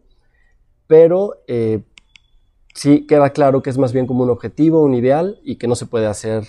pero 0.87 1.35
sí 2.73 3.05
queda 3.05 3.29
claro 3.29 3.61
que 3.61 3.69
es 3.69 3.77
más 3.77 3.93
bien 3.93 4.07
como 4.07 4.23
un 4.23 4.31
objetivo, 4.31 4.81
un 4.81 4.95
ideal, 4.95 5.39
y 5.43 5.57
que 5.57 5.67
no 5.67 5.75
se 5.75 5.85
puede 5.85 6.07
hacer 6.07 6.43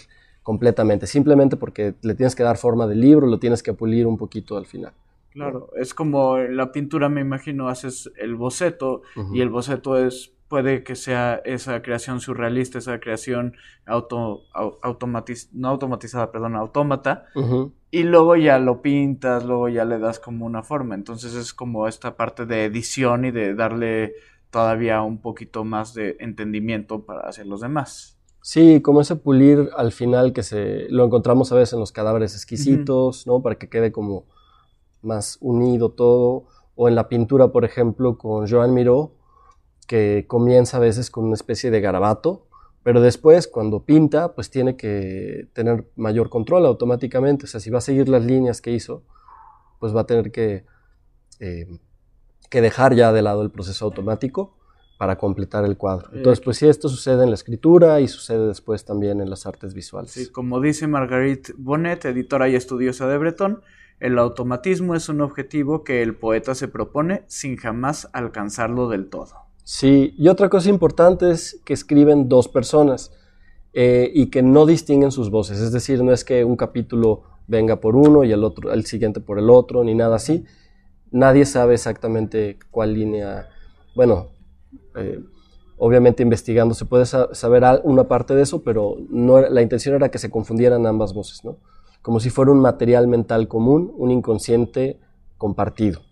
completamente, 0.48 1.06
simplemente 1.06 1.58
porque 1.58 1.94
le 2.00 2.14
tienes 2.14 2.34
que 2.34 2.42
dar 2.42 2.56
forma 2.56 2.87
de 2.87 2.94
libro, 2.94 3.26
lo 3.26 3.38
tienes 3.38 3.62
que 3.62 3.74
pulir 3.74 4.06
un 4.06 4.16
poquito 4.16 4.56
al 4.56 4.64
final. 4.64 4.94
Claro, 5.28 5.68
es 5.76 5.92
como 5.92 6.38
la 6.38 6.72
pintura, 6.72 7.11
me 7.11 7.20
imagino, 7.20 7.68
haces 7.68 8.11
el 8.16 8.34
boceto 8.34 9.02
y 9.34 9.42
el 9.42 9.50
boceto 9.50 9.98
es 9.98 10.32
puede 10.48 10.84
que 10.84 10.96
sea 10.96 11.42
esa 11.44 11.82
creación 11.82 12.20
surrealista, 12.20 12.78
esa 12.78 12.98
creación 12.98 13.56
auto, 13.84 14.44
automatiz, 14.80 15.50
no 15.52 15.68
automatizada, 15.68 16.32
perdón, 16.32 16.56
autómata, 16.56 17.26
y 17.90 18.04
luego 18.04 18.34
ya 18.34 18.58
lo 18.58 18.80
pintas, 18.80 19.44
luego 19.44 19.68
ya 19.68 19.84
le 19.84 19.98
das 19.98 20.18
como 20.18 20.46
una 20.46 20.62
forma. 20.62 20.94
Entonces 20.94 21.34
es 21.34 21.52
como 21.52 21.88
esta 21.88 22.16
parte 22.16 22.46
de 22.46 22.64
edición 22.64 23.26
y 23.26 23.32
de 23.32 23.54
darle 23.54 24.14
todavía 24.48 25.02
un 25.02 25.18
poquito 25.18 25.66
más 25.66 25.92
de 25.92 26.16
entendimiento 26.20 27.04
para 27.04 27.28
hacer 27.28 27.44
los 27.46 27.61
demás. 27.61 28.17
Sí, 28.50 28.80
como 28.80 29.02
ese 29.02 29.14
pulir 29.14 29.68
al 29.76 29.92
final 29.92 30.32
que 30.32 30.42
se 30.42 30.87
lo 30.88 31.04
encontramos 31.04 31.52
a 31.52 31.54
veces 31.54 31.74
en 31.74 31.80
los 31.80 31.92
cadáveres 31.92 32.32
exquisitos, 32.34 33.26
¿no? 33.26 33.42
Para 33.42 33.56
que 33.56 33.68
quede 33.68 33.92
como 33.92 34.24
más 35.02 35.37
unido 35.42 35.90
todo, 35.90 36.46
o 36.74 36.88
en 36.88 36.94
la 36.94 37.11
pintura, 37.11 37.48
por 37.48 37.66
ejemplo, 37.66 38.16
con 38.16 38.48
Joan 38.48 38.72
Miró, 38.72 39.12
que 39.87 40.24
comienza 40.26 40.78
a 40.78 40.80
veces 40.80 41.11
con 41.11 41.26
una 41.26 41.34
especie 41.34 41.70
de 41.70 41.82
garabato, 41.82 42.46
pero 42.82 43.02
después 43.02 43.48
cuando 43.48 43.84
pinta, 43.84 44.34
pues 44.34 44.48
tiene 44.48 44.78
que 44.78 45.50
tener 45.52 45.87
mayor 45.94 46.30
control 46.30 46.64
automáticamente, 46.64 47.44
o 47.44 47.48
sea, 47.48 47.61
si 47.61 47.68
va 47.68 47.78
a 47.78 47.82
seguir 47.82 48.08
las 48.08 48.24
líneas 48.24 48.62
que 48.62 48.70
hizo, 48.70 49.02
pues 49.78 49.94
va 49.94 50.00
a 50.00 50.06
tener 50.06 50.32
que, 50.32 50.64
eh, 51.40 51.66
que 52.48 52.62
dejar 52.62 52.94
ya 52.94 53.12
de 53.12 53.20
lado 53.20 53.42
el 53.42 53.50
proceso 53.50 53.84
automático 53.84 54.58
para 54.98 55.16
completar 55.16 55.64
el 55.64 55.76
cuadro. 55.76 56.11
Entonces, 56.12 56.44
pues 56.44 56.58
sí, 56.58 56.66
esto 56.66 56.88
sucede 56.88 57.22
en 57.22 57.30
la 57.30 57.37
escritura 57.37 58.00
y 58.00 58.08
sucede 58.08 58.48
después 58.48 58.84
también 58.84 59.20
en 59.20 59.30
las 59.30 59.46
artes 59.46 59.72
visuales. 59.72 60.11
Sí, 60.11 60.28
como 60.28 60.61
dice 60.61 60.88
Marguerite 60.88 61.54
Bonnet, 61.56 62.04
editora 62.04 62.48
y 62.48 62.56
estudiosa 62.56 63.06
de 63.06 63.16
Breton, 63.16 63.62
el 64.00 64.18
automatismo 64.18 64.96
es 64.96 65.08
un 65.08 65.20
objetivo 65.20 65.84
que 65.84 66.02
el 66.02 66.16
poeta 66.16 66.54
se 66.56 66.66
propone 66.66 67.22
sin 67.28 67.56
jamás 67.56 68.08
alcanzarlo 68.12 68.88
del 68.88 69.08
todo. 69.08 69.34
Sí, 69.62 70.14
y 70.18 70.28
otra 70.28 70.48
cosa 70.48 70.68
importante 70.68 71.30
es 71.30 71.61
que 71.64 71.74
escriben 71.74 72.28
dos 72.28 72.48
personas 72.48 73.12
eh, 73.72 74.11
y 74.12 74.26
que 74.26 74.42
no 74.42 74.66
distinguen 74.66 75.12
sus 75.12 75.30
voces, 75.30 75.61
es 75.61 75.72
decir, 75.72 76.02
no 76.02 76.12
es 76.12 76.24
que 76.24 76.44
un 76.44 76.56
capítulo 76.56 77.22
venga 77.46 77.76
por 77.76 77.94
uno 77.94 78.24
y 78.24 78.32
el 78.32 78.42
otro, 78.44 78.72
el 78.72 78.84
siguiente 78.84 79.20
por 79.20 79.38
el 79.38 79.50
otro, 79.50 79.84
ni 79.84 79.94
nada 79.94 80.16
así. 80.16 80.44
Nadie 81.11 81.44
sabe 81.44 81.74
exactamente 81.74 82.58
cuál 82.70 82.94
línea, 82.94 83.48
bueno, 83.94 84.38
eh, 85.00 85.20
obviamente 85.76 86.22
investigando 86.22 86.74
se 86.74 86.84
puede 86.84 87.06
saber 87.06 87.64
una 87.84 88.08
parte 88.08 88.34
de 88.34 88.42
eso, 88.42 88.62
pero 88.62 88.96
no, 89.11 89.40
la 89.40 89.62
intención 89.62 89.94
era 89.94 90.11
que 90.11 90.18
se 90.18 90.30
confundieran 90.30 90.87
ambas 90.87 91.14
voces, 91.14 91.44
¿no? 91.44 91.58
como 92.02 92.20
si 92.20 92.30
fuera 92.30 92.52
un 92.52 92.61
material 92.61 93.06
mental 93.06 93.48
común, 93.48 93.92
un 93.96 94.11
inconsciente 94.11 94.98
compartido. 95.37 96.02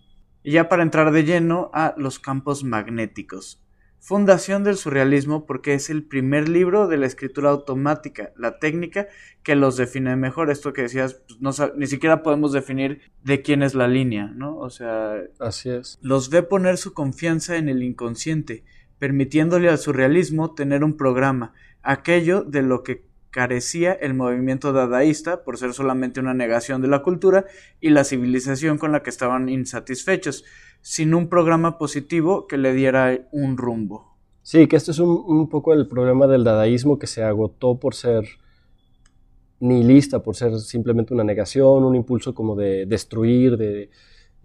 Y 0.43 0.51
ya 0.51 0.69
para 0.69 0.83
entrar 0.83 1.11
de 1.11 1.23
lleno 1.23 1.69
a 1.73 1.95
los 1.97 2.19
campos 2.19 2.63
magnéticos. 2.63 3.63
Fundación 3.99 4.63
del 4.63 4.77
surrealismo 4.77 5.45
porque 5.45 5.73
es 5.73 5.89
el 5.89 6.03
primer 6.03 6.47
libro 6.47 6.87
de 6.87 6.97
la 6.97 7.07
escritura 7.07 7.49
automática, 7.49 8.31
la 8.37 8.59
técnica 8.59 9.07
que 9.43 9.55
los 9.55 9.75
define 9.75 10.15
mejor. 10.15 10.49
Esto 10.51 10.71
que 10.71 10.83
decías, 10.83 11.15
pues, 11.27 11.41
no, 11.41 11.51
ni 11.75 11.87
siquiera 11.87 12.21
podemos 12.21 12.53
definir 12.53 13.01
de 13.23 13.41
quién 13.41 13.63
es 13.63 13.73
la 13.73 13.87
línea, 13.87 14.27
¿no? 14.27 14.55
O 14.57 14.69
sea, 14.69 15.15
así 15.39 15.71
es. 15.71 15.97
Los 16.01 16.29
ve 16.29 16.43
poner 16.43 16.77
su 16.77 16.93
confianza 16.93 17.57
en 17.57 17.69
el 17.69 17.81
inconsciente, 17.81 18.63
permitiéndole 18.99 19.69
al 19.69 19.77
surrealismo 19.77 20.53
tener 20.53 20.83
un 20.83 20.97
programa, 20.97 21.53
aquello 21.81 22.43
de 22.43 22.61
lo 22.61 22.83
que 22.83 23.05
carecía 23.29 23.93
el 23.93 24.13
movimiento 24.13 24.73
dadaísta 24.73 25.43
por 25.43 25.57
ser 25.57 25.73
solamente 25.73 26.19
una 26.19 26.33
negación 26.33 26.81
de 26.81 26.87
la 26.87 27.03
cultura 27.03 27.45
y 27.79 27.89
la 27.89 28.03
civilización 28.03 28.77
con 28.77 28.91
la 28.91 29.03
que 29.03 29.09
estaban 29.09 29.49
insatisfechos, 29.49 30.43
sin 30.81 31.13
un 31.13 31.27
programa 31.27 31.77
positivo 31.77 32.47
que 32.47 32.57
le 32.57 32.73
diera 32.73 33.27
un 33.31 33.57
rumbo. 33.57 34.17
Sí, 34.41 34.67
que 34.67 34.77
esto 34.77 34.91
es 34.91 34.99
un, 34.99 35.49
poco 35.49 35.73
el 35.73 35.87
problema 35.87 36.25
del 36.25 36.45
dadaísmo 36.45 36.97
que 36.97 37.05
se 37.05 37.21
agotó 37.21 37.79
por 37.79 37.93
ser 37.93 38.25
nihilista, 39.59 40.23
por 40.23 40.35
ser 40.35 40.57
simplemente 40.59 41.13
una 41.13 41.23
negación, 41.23 41.83
un 41.83 41.95
impulso 41.95 42.33
como 42.33 42.55
de 42.55 42.85
destruir, 42.85 43.57
de, 43.57 43.89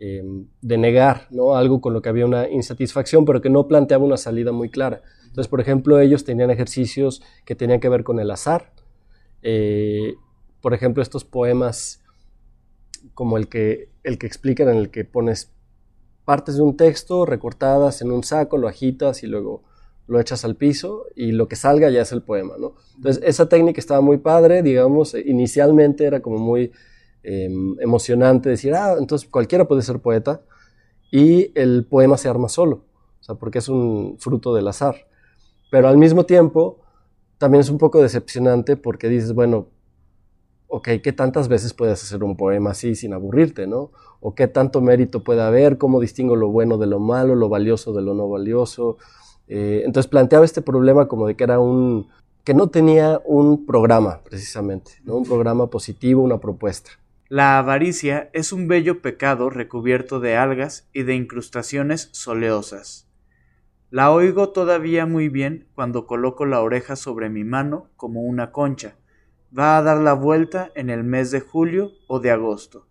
em, 0.05 0.49
de 0.61 0.79
negar, 0.79 1.29
¿no? 1.31 1.55
Algo 1.55 1.81
con 1.81 1.93
lo 1.93 2.03
que 2.03 2.09
había 2.09 2.27
una 2.27 2.49
insatisfacción, 2.49 3.25
pero 3.25 3.41
que 3.41 3.51
no 3.51 3.69
planteaba 3.69 4.05
una 4.05 4.17
salida 4.17 4.51
muy 4.51 4.69
clara. 4.69 5.03
Entonces, 5.27 5.47
por 5.47 5.61
ejemplo, 5.61 6.01
ellos 6.01 6.25
tenían 6.25 6.51
ejercicios 6.51 7.23
que 7.45 7.55
tenían 7.55 7.79
que 7.79 7.88
ver 7.88 8.03
con 8.03 8.19
el 8.19 8.29
azar. 8.33 8.73
Eh, 9.43 10.15
por 10.61 10.75
ejemplo, 10.75 11.05
estos 11.05 11.25
poemas 11.25 12.03
como 13.15 13.37
el 13.37 13.47
que, 13.47 13.91
el 14.03 14.19
que 14.19 14.27
explican 14.27 14.69
en 14.71 14.77
el 14.77 14.91
que 14.91 15.05
pones 15.05 15.53
partes 16.25 16.57
de 16.57 16.62
un 16.62 16.77
texto 16.77 17.25
recortadas 17.25 18.03
en 18.03 18.11
un 18.11 18.25
saco, 18.25 18.59
lo 18.59 18.67
agitas 18.67 19.23
y 19.23 19.29
luego 19.29 19.62
lo 20.09 20.19
echas 20.19 20.45
al 20.45 20.57
piso 20.57 21.07
y 21.15 21.31
lo 21.31 21.47
que 21.47 21.55
salga 21.55 21.91
ya 21.91 22.03
es 22.03 22.11
el 22.11 22.23
poema, 22.23 22.55
¿no? 22.59 22.75
Entonces, 22.97 23.23
esa 23.25 23.49
técnica 23.49 23.79
estaba 23.79 24.01
muy 24.01 24.19
padre, 24.19 24.65
digamos, 24.65 25.15
inicialmente 25.15 26.05
era 26.07 26.21
como 26.21 26.38
muy 26.38 26.73
em, 27.23 27.77
emocionante 27.81 28.49
decir, 28.49 28.75
ah, 28.75 28.97
entonces 28.99 29.29
cualquiera 29.29 29.67
puede 29.67 29.83
ser 29.83 30.01
poeta 30.01 30.43
y 31.11 31.53
el 31.59 31.87
poema 31.87 32.17
se 32.17 32.29
arma 32.29 32.49
solo, 32.49 32.85
o 33.21 33.23
sea, 33.25 33.35
porque 33.35 33.59
es 33.59 33.69
un 33.69 34.17
fruto 34.19 34.55
del 34.55 34.69
azar. 34.69 34.97
Pero 35.71 35.89
al 35.89 35.99
mismo 35.99 36.25
tiempo, 36.25 36.81
también 37.39 37.61
es 37.61 37.71
un 37.71 37.79
poco 37.79 38.01
decepcionante 38.03 38.77
porque 38.77 39.09
dices, 39.09 39.33
bueno, 39.33 39.69
ok, 40.69 40.89
¿qué 41.03 41.13
tantas 41.13 41.49
veces 41.49 41.75
puedes 41.75 42.03
hacer 42.03 42.25
un 42.25 42.37
poema 42.37 42.71
así 42.71 42.95
sin 42.95 43.13
aburrirte, 43.13 43.67
no? 43.67 43.91
O 44.21 44.35
qué 44.35 44.49
tanto 44.49 44.81
mérito 44.81 45.23
puede 45.23 45.43
haber, 45.43 45.77
cómo 45.77 46.01
distingo 46.01 46.35
lo 46.35 46.49
bueno 46.49 46.79
de 46.79 46.87
lo 46.87 46.99
malo, 46.99 47.35
lo 47.35 47.49
valioso 47.51 47.93
de 47.93 48.01
lo 48.01 48.15
no 48.15 48.29
valioso. 48.29 48.97
Eh, 49.49 49.83
entonces 49.85 50.09
planteaba 50.09 50.47
este 50.47 50.63
problema 50.63 51.09
como 51.09 51.27
de 51.27 51.37
que 51.37 51.45
era 51.45 51.61
un, 51.61 52.09
que 52.45 52.55
no 52.55 52.69
tenía 52.69 53.21
un 53.27 53.67
programa 53.67 54.21
precisamente, 54.25 54.93
¿no? 55.05 55.17
un 55.17 55.25
programa 55.25 55.67
positivo, 55.67 56.23
una 56.23 56.39
propuesta. 56.39 56.93
La 57.33 57.57
avaricia 57.57 58.29
es 58.35 58.53
un 58.53 58.68
bello 58.68 59.01
pecado 59.01 59.49
recubierto 59.49 60.21
de 60.21 60.37
algas 60.37 60.87
y 60.92 61.05
de 61.05 61.14
incrustaciones 61.14 62.11
soleosas. 62.12 63.09
La 63.88 64.12
oigo 64.12 64.51
todavía 64.51 65.07
muy 65.07 65.31
bien 65.31 65.66
cuando 65.75 66.07
coloco 66.07 66.45
la 66.45 66.61
oreja 66.61 66.95
sobre 66.95 67.31
mi 67.31 67.42
mano 67.42 67.88
como 67.97 68.21
una 68.21 68.53
concha. 68.53 68.99
Va 69.59 69.79
a 69.79 69.83
dar 69.83 69.97
la 69.97 70.12
vuelta 70.12 70.73
en 70.75 70.90
el 70.90 71.05
mes 71.05 71.31
de 71.31 71.40
julio 71.40 71.92
o 72.07 72.21
de 72.21 72.31
agosto. 72.31 72.87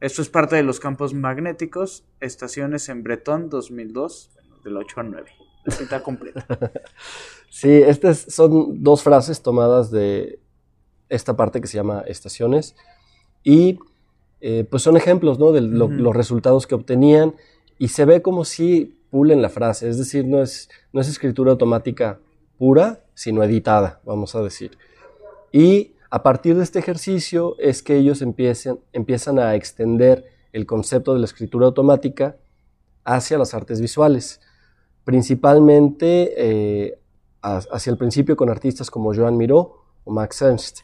Esto 0.00 0.22
es 0.22 0.30
parte 0.30 0.56
de 0.56 0.62
los 0.62 0.80
campos 0.80 1.12
magnéticos, 1.12 2.06
estaciones 2.20 2.88
en 2.88 3.02
Bretón 3.02 3.50
2002, 3.50 4.30
del 4.64 4.78
8 4.78 5.00
al 5.00 5.10
9. 5.10 5.30
La 5.66 5.74
cita 5.74 6.02
completa. 6.02 6.46
sí, 7.50 7.70
estas 7.70 8.20
son 8.20 8.82
dos 8.82 9.02
frases 9.02 9.42
tomadas 9.42 9.90
de 9.90 10.40
esta 11.10 11.36
parte 11.36 11.60
que 11.60 11.66
se 11.66 11.76
llama 11.76 12.04
estaciones 12.06 12.74
y 13.44 13.78
eh, 14.40 14.64
pues 14.68 14.82
son 14.82 14.96
ejemplos 14.96 15.38
¿no? 15.38 15.52
de 15.52 15.60
los 15.60 16.16
resultados 16.16 16.66
que 16.66 16.74
obtenían 16.74 17.34
y 17.78 17.88
se 17.88 18.04
ve 18.04 18.22
como 18.22 18.44
si 18.44 18.98
pulen 19.10 19.42
la 19.42 19.50
frase, 19.50 19.88
es 19.88 19.98
decir, 19.98 20.26
no 20.26 20.42
es, 20.42 20.70
no 20.92 21.00
es 21.00 21.08
escritura 21.08 21.52
automática 21.52 22.18
pura, 22.58 23.04
sino 23.14 23.42
editada, 23.42 24.00
vamos 24.04 24.34
a 24.34 24.42
decir. 24.42 24.78
Y 25.52 25.92
a 26.10 26.22
partir 26.22 26.56
de 26.56 26.62
este 26.62 26.78
ejercicio 26.78 27.56
es 27.58 27.82
que 27.82 27.96
ellos 27.96 28.22
empiezan, 28.22 28.78
empiezan 28.92 29.38
a 29.38 29.54
extender 29.54 30.24
el 30.52 30.66
concepto 30.66 31.12
de 31.12 31.20
la 31.20 31.24
escritura 31.24 31.66
automática 31.66 32.36
hacia 33.04 33.38
las 33.38 33.54
artes 33.54 33.80
visuales, 33.80 34.40
principalmente 35.04 36.34
eh, 36.36 36.98
hacia 37.42 37.90
el 37.90 37.98
principio 37.98 38.36
con 38.36 38.48
artistas 38.48 38.90
como 38.90 39.14
Joan 39.14 39.36
Miró 39.36 39.84
o 40.04 40.12
Max 40.12 40.42
Ernst. 40.42 40.80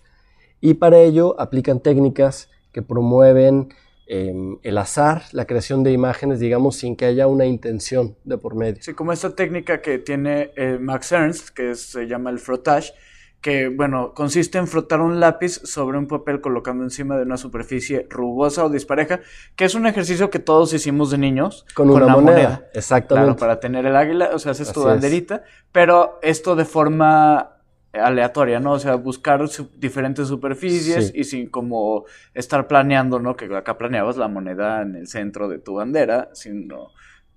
Y 0.61 0.75
para 0.75 0.99
ello 0.99 1.41
aplican 1.41 1.81
técnicas 1.81 2.51
que 2.73 2.83
promueven 2.83 3.75
em, 4.07 4.59
el 4.63 4.79
azar, 4.79 5.23
la 5.33 5.47
creación 5.47 5.83
de 5.83 5.93
imágenes, 5.93 6.41
digamos, 6.41 6.77
sin 6.77 6.97
que 6.97 7.07
haya 7.07 7.27
una 7.27 7.47
intención 7.47 8.17
de 8.25 8.39
por 8.39 8.55
medio. 8.55 8.83
Sí, 8.83 8.95
como 8.95 9.13
esta 9.13 9.35
técnica 9.35 9.81
que 9.81 9.99
tiene 9.99 10.51
eh, 10.57 10.79
Max 10.81 11.13
Ernst, 11.13 11.51
que 11.51 11.75
se 11.75 12.07
llama 12.07 12.31
el 12.31 12.39
frottage, 12.39 12.93
que, 13.41 13.69
bueno, 13.69 14.15
consiste 14.15 14.59
en 14.59 14.67
frotar 14.67 15.01
un 15.01 15.21
lápiz 15.21 15.61
sobre 15.63 15.97
un 15.97 16.09
papel 16.09 16.41
colocando 16.41 16.83
encima 16.83 17.17
de 17.17 17.23
una 17.23 17.37
superficie 17.37 18.07
rugosa 18.11 18.65
o 18.65 18.69
dispareja, 18.69 19.21
que 19.55 19.65
es 19.65 19.75
un 19.77 19.87
ejercicio 19.87 20.29
que 20.29 20.41
todos 20.41 20.73
hicimos 20.73 21.11
de 21.11 21.19
niños. 21.19 21.65
Con, 21.75 21.89
una, 21.91 22.09
moneda. 22.09 22.69
Exactamente. 22.75 23.27
Claro, 23.27 23.39
para 23.39 23.61
tener 23.61 23.87
el 23.87 23.95
águila, 23.95 24.31
o 24.35 24.39
sea, 24.41 24.53
haces 24.53 24.73
tu 24.73 24.83
banderita, 24.83 25.45
pero 25.71 26.19
esto 26.23 26.57
de 26.57 26.65
forma 26.65 27.58
aleatoria, 27.99 28.61
¿no? 28.61 28.73
O 28.73 28.79
sea, 28.79 28.95
buscar 28.97 29.43
diferentes 29.77 30.29
superficies 30.29 31.13
y 31.15 31.25
sin 31.25 31.49
como 31.49 32.05
estar 32.35 32.67
planeando, 32.67 33.19
¿no? 33.19 33.37
Que 33.37 33.55
acá 33.57 33.79
planeabas 33.79 34.17
la 34.17 34.29
moneda 34.29 34.83
en 34.83 34.97
el 34.97 35.07
centro 35.07 35.49
de 35.49 35.59
tu 35.59 35.75
bandera, 35.75 36.31
sino 36.33 36.91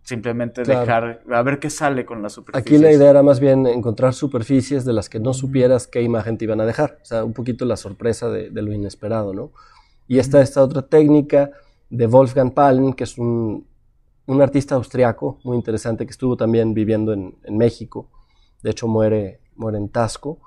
Simplemente 0.03 0.63
dejar, 0.63 1.21
a 1.31 1.43
ver 1.43 1.59
qué 1.59 1.69
sale 1.69 2.05
con 2.05 2.23
la 2.23 2.29
superficie. 2.29 2.75
Aquí 2.75 2.83
la 2.83 2.91
idea 2.91 3.11
era 3.11 3.21
más 3.21 3.39
bien 3.39 3.67
encontrar 3.67 4.15
superficies 4.15 4.83
de 4.83 4.93
las 4.93 5.09
que 5.09 5.19
no 5.19 5.31
supieras 5.31 5.85
qué 5.85 6.01
imagen 6.01 6.39
te 6.39 6.45
iban 6.45 6.59
a 6.59 6.65
dejar. 6.65 6.97
O 7.03 7.05
sea, 7.05 7.23
un 7.23 7.33
poquito 7.33 7.65
la 7.65 7.77
sorpresa 7.77 8.27
de, 8.29 8.49
lo 8.49 8.73
inesperado, 8.73 9.33
¿no? 9.33 9.51
Y 10.07 10.17
está 10.17 10.41
esta 10.41 10.63
otra 10.63 10.81
técnica 10.81 11.51
de 11.91 12.07
Wolfgang 12.07 12.51
Palm, 12.51 12.93
que 12.93 13.03
es 13.03 13.17
un, 13.19 13.67
artista 14.41 14.75
austriaco 14.75 15.39
muy 15.43 15.55
interesante 15.55 16.05
que 16.05 16.11
estuvo 16.11 16.35
también 16.35 16.73
viviendo 16.73 17.13
en, 17.13 17.35
México. 17.51 18.09
De 18.63 18.71
hecho, 18.71 18.87
muere, 18.87 19.39
muere 19.55 19.77
en 19.77 19.89
Tasco. 19.89 20.39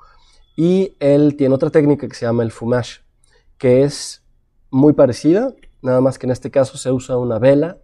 Y 0.56 0.96
él 1.00 1.36
tiene 1.36 1.54
otra 1.54 1.70
técnica 1.70 2.08
que 2.08 2.14
se 2.14 2.26
llama 2.26 2.42
el 2.42 2.52
fumage, 2.52 3.00
que 3.58 3.82
es 3.82 4.22
muy 4.70 4.92
parecida, 4.92 5.54
nada 5.82 6.00
más 6.00 6.18
que 6.18 6.26
en 6.26 6.32
este 6.32 6.50
caso 6.50 6.76
se 6.78 6.90
usa 6.90 7.18
una 7.18 7.38
vela 7.38 7.78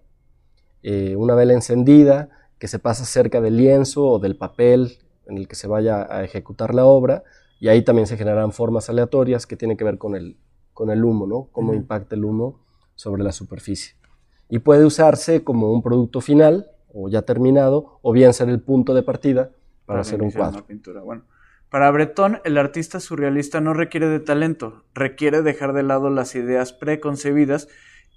eh, 0.83 1.15
una 1.17 1.35
vela 1.35 1.53
encendida 1.53 2.31
que 2.59 2.67
se 2.67 2.79
pasa 2.79 3.05
cerca 3.05 3.41
del 3.41 3.57
lienzo 3.57 4.07
o 4.07 4.19
del 4.19 4.37
papel 4.37 4.99
en 5.27 5.37
el 5.37 5.47
que 5.47 5.55
se 5.55 5.67
vaya 5.67 6.07
a 6.11 6.25
ejecutar 6.25 6.75
la 6.75 6.87
obra, 6.87 7.23
y 7.61 7.69
ahí 7.69 7.83
también 7.83 8.07
se 8.07 8.17
generan 8.17 8.53
formas 8.53 8.89
aleatorias 8.89 9.47
que 9.47 9.57
tienen 9.57 9.77
que 9.77 9.85
ver 9.85 9.99
con 9.99 10.17
el, 10.17 10.39
con 10.73 10.91
el 10.91 11.05
humo, 11.05 11.27
¿no? 11.27 11.49
Cómo 11.53 11.75
impacta 11.75 12.17
el 12.17 12.25
humo 12.25 12.61
sobre 12.95 13.23
la 13.23 13.33
superficie. 13.33 13.95
Y 14.49 14.61
puede 14.61 14.85
usarse 14.85 15.45
como 15.45 15.71
un 15.71 15.83
producto 15.83 16.21
final 16.21 16.71
o 16.93 17.09
ya 17.09 17.23
terminado, 17.23 18.01
o 18.03 18.13
bien 18.13 18.33
ser 18.33 18.49
el 18.49 18.61
punto 18.61 18.95
de 18.95 19.03
partida 19.03 19.53
para, 19.87 20.01
hacer 20.01 20.23
un 20.23 20.31
cuadro. 20.31 20.67
pintura. 20.67 21.03
Bueno, 21.03 21.23
para 21.71 21.91
Breton, 21.93 22.41
el 22.45 22.59
artista 22.59 22.99
surrealista 22.99 23.61
no 23.61 23.75
requiere 23.75 24.09
de 24.09 24.19
talento, 24.19 24.85
requiere 24.93 25.43
dejar 25.43 25.73
de 25.73 25.85
lado 25.85 26.11
las 26.11 26.35
ideas 26.35 26.73
preconcebidas 26.73 27.69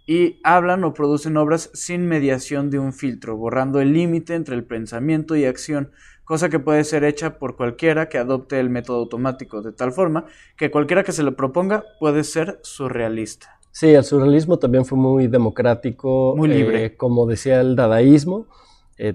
y 0.07 0.39
hablan 0.43 0.83
o 0.83 0.93
producen 0.93 1.37
obras 1.37 1.69
sin 1.73 2.07
mediación 2.07 2.71
de 2.71 2.79
un 2.79 2.93
filtro, 2.93 3.37
borrando 3.37 3.79
el 3.79 3.93
límite 3.93 4.33
entre 4.33 4.55
el 4.55 4.63
pensamiento 4.63 5.35
y 5.35 5.45
acción, 5.45 5.91
cosa 6.23 6.49
que 6.49 6.59
puede 6.59 6.83
ser 6.83 7.03
hecha 7.03 7.37
por 7.37 7.55
cualquiera 7.55 8.09
que 8.09 8.17
adopte 8.17 8.59
el 8.59 8.71
método 8.71 8.97
automático, 8.97 9.61
de 9.61 9.71
tal 9.71 9.91
forma 9.91 10.25
que 10.57 10.71
cualquiera 10.71 11.03
que 11.03 11.11
se 11.11 11.23
lo 11.23 11.35
proponga 11.35 11.83
puede 11.99 12.23
ser 12.23 12.59
surrealista. 12.63 13.59
Sí, 13.71 13.89
el 13.89 14.03
surrealismo 14.03 14.57
también 14.57 14.85
fue 14.85 14.97
muy 14.97 15.27
democrático, 15.27 16.35
muy 16.35 16.47
libre. 16.47 16.85
Eh, 16.85 16.97
como 16.97 17.25
decía 17.27 17.61
el 17.61 17.75
dadaísmo, 17.75 18.47
eh, 18.97 19.13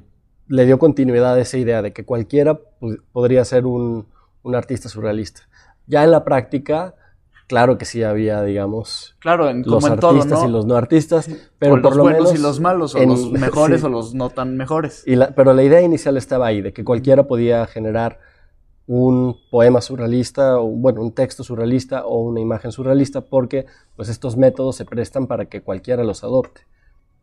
le 0.49 0.65
dio 0.65 0.79
continuidad 0.79 1.35
a 1.35 1.41
esa 1.41 1.59
idea 1.59 1.83
de 1.83 1.93
que 1.93 2.05
cualquiera 2.05 2.59
podría 3.13 3.45
ser 3.45 3.67
un 3.67 4.07
artista 4.57 4.89
surrealista. 4.89 5.43
Ya 5.87 6.05
en 6.05 6.11
la 6.11 6.25
práctica, 6.25 6.95
Claro 7.49 7.79
que 7.79 7.87
sí 7.87 8.03
había, 8.03 8.43
digamos, 8.43 9.17
claro, 9.21 9.49
en, 9.49 9.63
los 9.65 9.83
artistas 9.83 10.45
y 10.45 10.49
los 10.49 10.67
no 10.67 10.77
artistas, 10.77 11.31
pero 11.59 11.81
por 11.81 11.83
los 11.83 11.97
lo 11.97 12.03
buenos 12.03 12.35
y 12.35 12.39
los 12.39 12.61
malos, 12.61 12.95
o 12.95 12.99
los 12.99 13.33
mejores 13.33 13.83
o 13.85 13.89
los 13.89 14.15
no 14.15 14.29
tan 14.29 14.59
mejores. 14.59 15.03
Y 15.07 15.17
pero 15.35 15.55
la 15.55 15.63
idea 15.63 15.81
inicial 15.81 16.19
estaba 16.19 16.47
ahí, 16.47 16.61
de 16.61 16.75
que 16.75 16.85
cualquiera 16.85 17.27
podía 17.27 17.67
generar 17.67 18.19
un 18.87 19.35
poema 19.51 19.81
surrealista, 19.81 20.61
o 20.61 20.67
bueno, 20.67 21.01
un 21.01 21.13
texto 21.13 21.43
surrealista 21.43 22.05
o 22.05 22.19
una 22.19 22.41
imagen 22.41 22.71
surrealista, 22.71 23.23
porque 23.23 23.65
pues 23.97 24.11
estos 24.11 24.37
métodos 24.37 24.77
se 24.77 24.85
prestan 24.85 25.27
para 25.27 25.47
que 25.47 25.63
cualquiera 25.63 26.05
los 26.05 26.25
adopte. 26.25 26.67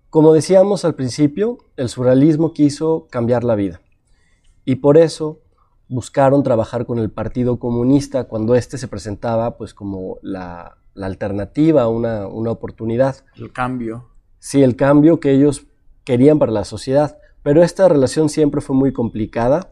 Como 0.10 0.34
decíamos 0.34 0.86
al 0.86 0.96
principio, 0.96 1.60
el 1.78 1.88
surrealismo 1.88 2.52
quiso 2.52 3.06
cambiar 3.12 3.44
la 3.44 3.54
vida. 3.54 3.80
Y 4.64 4.78
por 4.78 4.98
eso 4.98 5.42
buscaron 5.88 6.43
trabajar 6.43 6.86
con 6.86 7.00
el 7.00 7.10
Partido 7.10 7.60
Comunista 7.60 8.26
cuando 8.26 8.56
éste 8.56 8.78
se 8.78 8.88
presentaba 8.88 9.58
pues 9.58 9.74
como 9.74 10.17
la, 10.21 10.78
alternativa, 10.95 11.88
una, 11.88 12.28
una 12.28 12.52
oportunidad. 12.52 13.17
El 13.36 13.52
cambio. 13.52 14.10
Sí, 14.39 14.63
el 14.63 14.76
cambio 14.76 15.19
que 15.19 15.32
ellos 15.32 15.67
querían 16.04 16.39
para 16.39 16.52
la 16.52 16.65
sociedad. 16.65 17.17
Pero 17.43 17.62
esta 17.62 17.88
relación 17.88 18.30
siempre 18.30 18.62
fue 18.62 18.76
muy 18.76 18.91
complicada 18.91 19.71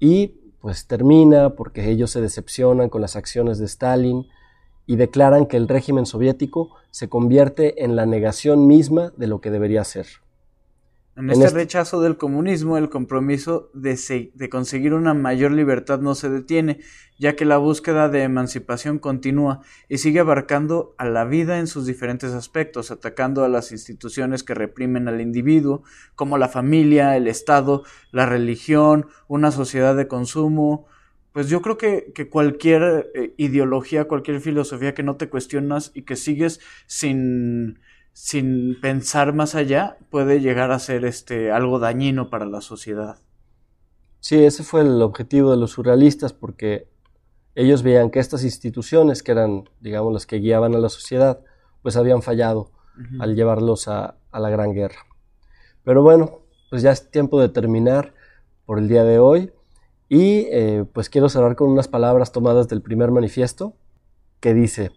y 0.00 0.38
pues 0.60 0.86
termina 0.86 1.50
porque 1.50 1.90
ellos 1.90 2.10
se 2.10 2.20
decepcionan 2.20 2.88
con 2.88 3.00
las 3.00 3.16
acciones 3.16 3.58
de 3.58 3.66
Stalin 3.66 4.26
y 4.86 4.96
declaran 4.96 5.46
que 5.46 5.56
el 5.56 5.68
régimen 5.68 6.06
soviético 6.06 6.74
se 6.90 7.08
convierte 7.08 7.84
en 7.84 7.94
la 7.96 8.06
negación 8.06 8.66
misma 8.66 9.12
de 9.16 9.26
lo 9.26 9.40
que 9.40 9.50
debería 9.50 9.84
ser. 9.84 10.06
En 11.14 11.30
este, 11.30 11.50
rechazo 11.50 12.00
del 12.00 12.16
comunismo, 12.16 12.78
el 12.78 12.88
compromiso 12.88 13.70
de, 13.74 14.30
de, 14.34 14.48
conseguir 14.48 14.94
una 14.94 15.12
mayor 15.12 15.52
libertad 15.52 16.00
no 16.00 16.14
se 16.14 16.30
detiene, 16.30 16.78
ya 17.18 17.36
que 17.36 17.44
la 17.44 17.58
búsqueda 17.58 18.08
de 18.08 18.22
emancipación 18.22 18.98
continúa 18.98 19.60
y 19.90 19.98
sigue 19.98 20.20
abarcando 20.20 20.94
a 20.96 21.04
la 21.04 21.26
vida 21.26 21.58
en 21.58 21.66
sus 21.66 21.84
diferentes 21.84 22.32
aspectos, 22.32 22.90
atacando 22.90 23.44
a 23.44 23.50
las 23.50 23.72
instituciones 23.72 24.42
que 24.42 24.54
reprimen 24.54 25.06
al 25.06 25.20
individuo, 25.20 25.82
como 26.14 26.38
la 26.38 26.48
familia, 26.48 27.14
el 27.14 27.28
Estado, 27.28 27.84
la 28.10 28.24
religión, 28.24 29.06
una 29.28 29.50
sociedad 29.50 29.94
de 29.94 30.08
consumo. 30.08 30.86
Pues 31.32 31.50
yo 31.50 31.60
creo 31.60 31.76
que, 31.76 32.12
que 32.14 32.30
cualquier 32.30 33.10
eh, 33.14 33.34
ideología, 33.36 34.08
cualquier 34.08 34.40
filosofía 34.40 34.94
que 34.94 35.02
no 35.02 35.16
te 35.16 35.28
cuestionas 35.28 35.90
y 35.92 36.02
que 36.02 36.16
sigues 36.16 36.60
sin 36.86 37.80
sin 38.12 38.78
pensar 38.80 39.32
más 39.32 39.54
allá, 39.54 39.96
puede 40.10 40.40
llegar 40.40 40.70
a 40.70 40.78
ser 40.78 41.04
este, 41.04 41.50
algo 41.50 41.78
dañino 41.78 42.30
para 42.30 42.46
la 42.46 42.60
sociedad. 42.60 43.18
Sí, 44.20 44.44
ese 44.44 44.62
fue 44.62 44.82
el 44.82 45.02
objetivo 45.02 45.50
de 45.50 45.56
los 45.56 45.72
surrealistas, 45.72 46.32
porque 46.32 46.88
ellos 47.54 47.82
veían 47.82 48.10
que 48.10 48.20
estas 48.20 48.44
instituciones, 48.44 49.22
que 49.22 49.32
eran, 49.32 49.68
digamos, 49.80 50.12
las 50.12 50.26
que 50.26 50.38
guiaban 50.38 50.74
a 50.74 50.78
la 50.78 50.88
sociedad, 50.88 51.40
pues 51.82 51.96
habían 51.96 52.22
fallado 52.22 52.70
al 53.18 53.34
llevarlos 53.34 53.88
a, 53.88 54.16
la 54.32 54.50
Gran 54.50 54.72
Guerra. 54.74 55.06
Pero 55.82 56.02
bueno, 56.02 56.40
pues 56.70 56.82
ya 56.82 56.92
es 56.92 57.10
tiempo 57.10 57.40
de 57.40 57.48
terminar 57.48 58.14
por 58.66 58.78
el 58.78 58.88
día 58.88 59.04
de 59.04 59.18
hoy. 59.18 59.52
Y 60.08 60.46
eh, 60.50 60.84
pues 60.92 61.08
quiero 61.08 61.28
cerrar 61.28 61.56
con 61.56 61.70
unas 61.70 61.88
palabras 61.88 62.32
tomadas 62.32 62.68
del 62.68 62.82
primer 62.82 63.10
manifiesto, 63.10 63.74
que 64.40 64.54
dice, 64.54 64.92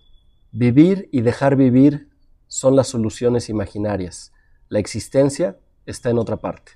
vivir 0.52 1.10
y 1.12 1.22
dejar 1.22 1.56
vivir 1.56 2.10
son 2.48 2.76
las 2.76 2.88
soluciones 2.88 3.50
imaginarias. 3.50 4.34
La 4.70 4.80
existencia 4.80 5.58
está 5.86 6.10
en 6.10 6.18
otra 6.18 6.38
parte. 6.38 6.74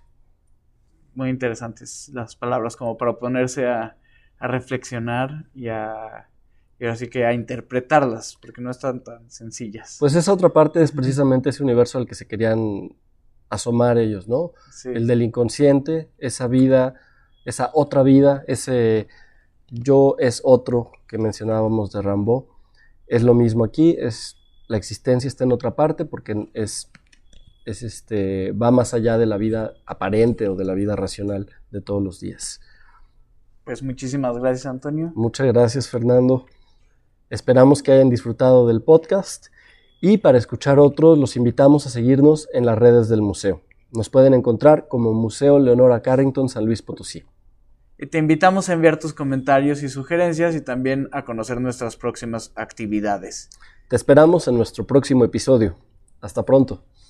Muy 1.15 1.29
interesantes 1.29 2.09
las 2.13 2.35
palabras 2.35 2.75
como 2.75 2.97
para 2.97 3.17
ponerse 3.17 3.67
a, 3.67 3.95
reflexionar 4.41 5.49
y 5.53 5.67
a, 5.67 6.29
así 6.89 7.09
que 7.09 7.25
a 7.25 7.33
interpretarlas, 7.33 8.37
porque 8.41 8.61
no 8.61 8.71
están 8.71 9.03
tan 9.03 9.29
sencillas. 9.29 9.97
Pues 9.99 10.15
esa 10.15 10.31
otra 10.31 10.47
parte 10.47 10.81
es 10.81 10.93
precisamente 10.93 11.49
ese 11.49 11.61
universo 11.61 11.97
al 11.97 12.05
que 12.05 12.15
se 12.15 12.25
querían 12.25 12.95
asomar 13.49 13.97
ellos, 13.97 14.29
¿no? 14.29 14.53
El 14.85 15.07
del 15.07 15.23
inconsciente, 15.23 16.09
esa 16.19 16.47
vida, 16.47 16.93
esa 17.43 17.69
otra 17.73 18.01
vida, 18.01 18.45
ese 18.47 19.09
yo 19.67 20.15
es 20.19 20.41
otro 20.45 20.91
que 21.05 21.17
mencionábamos 21.17 21.91
de 21.91 22.01
Rambo, 22.01 22.47
es 23.07 23.23
lo 23.23 23.33
mismo 23.33 23.65
aquí, 23.65 23.97
es 23.99 24.38
la 24.69 24.77
existencia 24.77 25.27
está 25.27 25.43
en 25.43 25.51
otra 25.51 25.75
parte 25.75 26.05
porque 26.05 26.47
es, 26.53 26.89
es 27.65 27.83
este, 27.83 28.51
va 28.51 28.71
más 28.71 28.93
allá 28.93 29.17
de 29.17 29.25
la 29.25 29.37
vida 29.37 29.73
aparente 29.85 30.47
o 30.47 30.55
de 30.55 30.63
la 30.63 30.75
vida 30.75 30.95
racional 30.95 31.49
de 31.71 31.81
todos 31.81 32.01
los 32.01 32.19
días. 32.21 32.61
Pues 33.65 33.83
muchísimas 33.83 34.37
gracias, 34.37 34.67
Antonio. 34.67 35.11
Muchas 35.15 35.47
gracias, 35.47 35.89
Fernando. 35.89 36.45
Esperamos 37.31 37.81
que 37.81 37.91
hayan 37.91 38.09
disfrutado 38.09 38.67
del 38.67 38.81
podcast 38.81 39.47
y 40.01 40.19
para 40.19 40.37
escuchar 40.37 40.79
otros 40.79 41.17
los 41.17 41.35
invitamos 41.35 41.87
a 41.87 41.89
seguirnos 41.89 42.47
en 42.53 42.65
las 42.65 42.77
redes 42.77 43.09
del 43.09 43.23
museo. 43.23 43.63
Nos 43.91 44.09
pueden 44.09 44.35
encontrar 44.35 44.87
como 44.87 45.13
Museo 45.13 45.57
Leonora 45.57 46.03
Carrington 46.03 46.47
San 46.47 46.65
Luis 46.65 46.83
Potosí. 46.83 47.25
Y 47.97 48.05
te 48.05 48.19
invitamos 48.19 48.69
a 48.69 48.73
enviar 48.73 48.99
tus 48.99 49.13
comentarios 49.13 49.81
y 49.81 49.89
sugerencias 49.89 50.55
y 50.55 50.61
también 50.61 51.09
a 51.11 51.25
conocer 51.25 51.59
nuestras 51.59 51.97
próximas 51.97 52.51
actividades. 52.55 53.49
Te 53.89 53.95
esperamos 53.95 54.47
en 54.47 54.55
nuestro 54.55 54.85
próximo 54.85 55.25
episodio. 55.25 55.75
Hasta 56.21 56.45
pronto. 56.45 56.83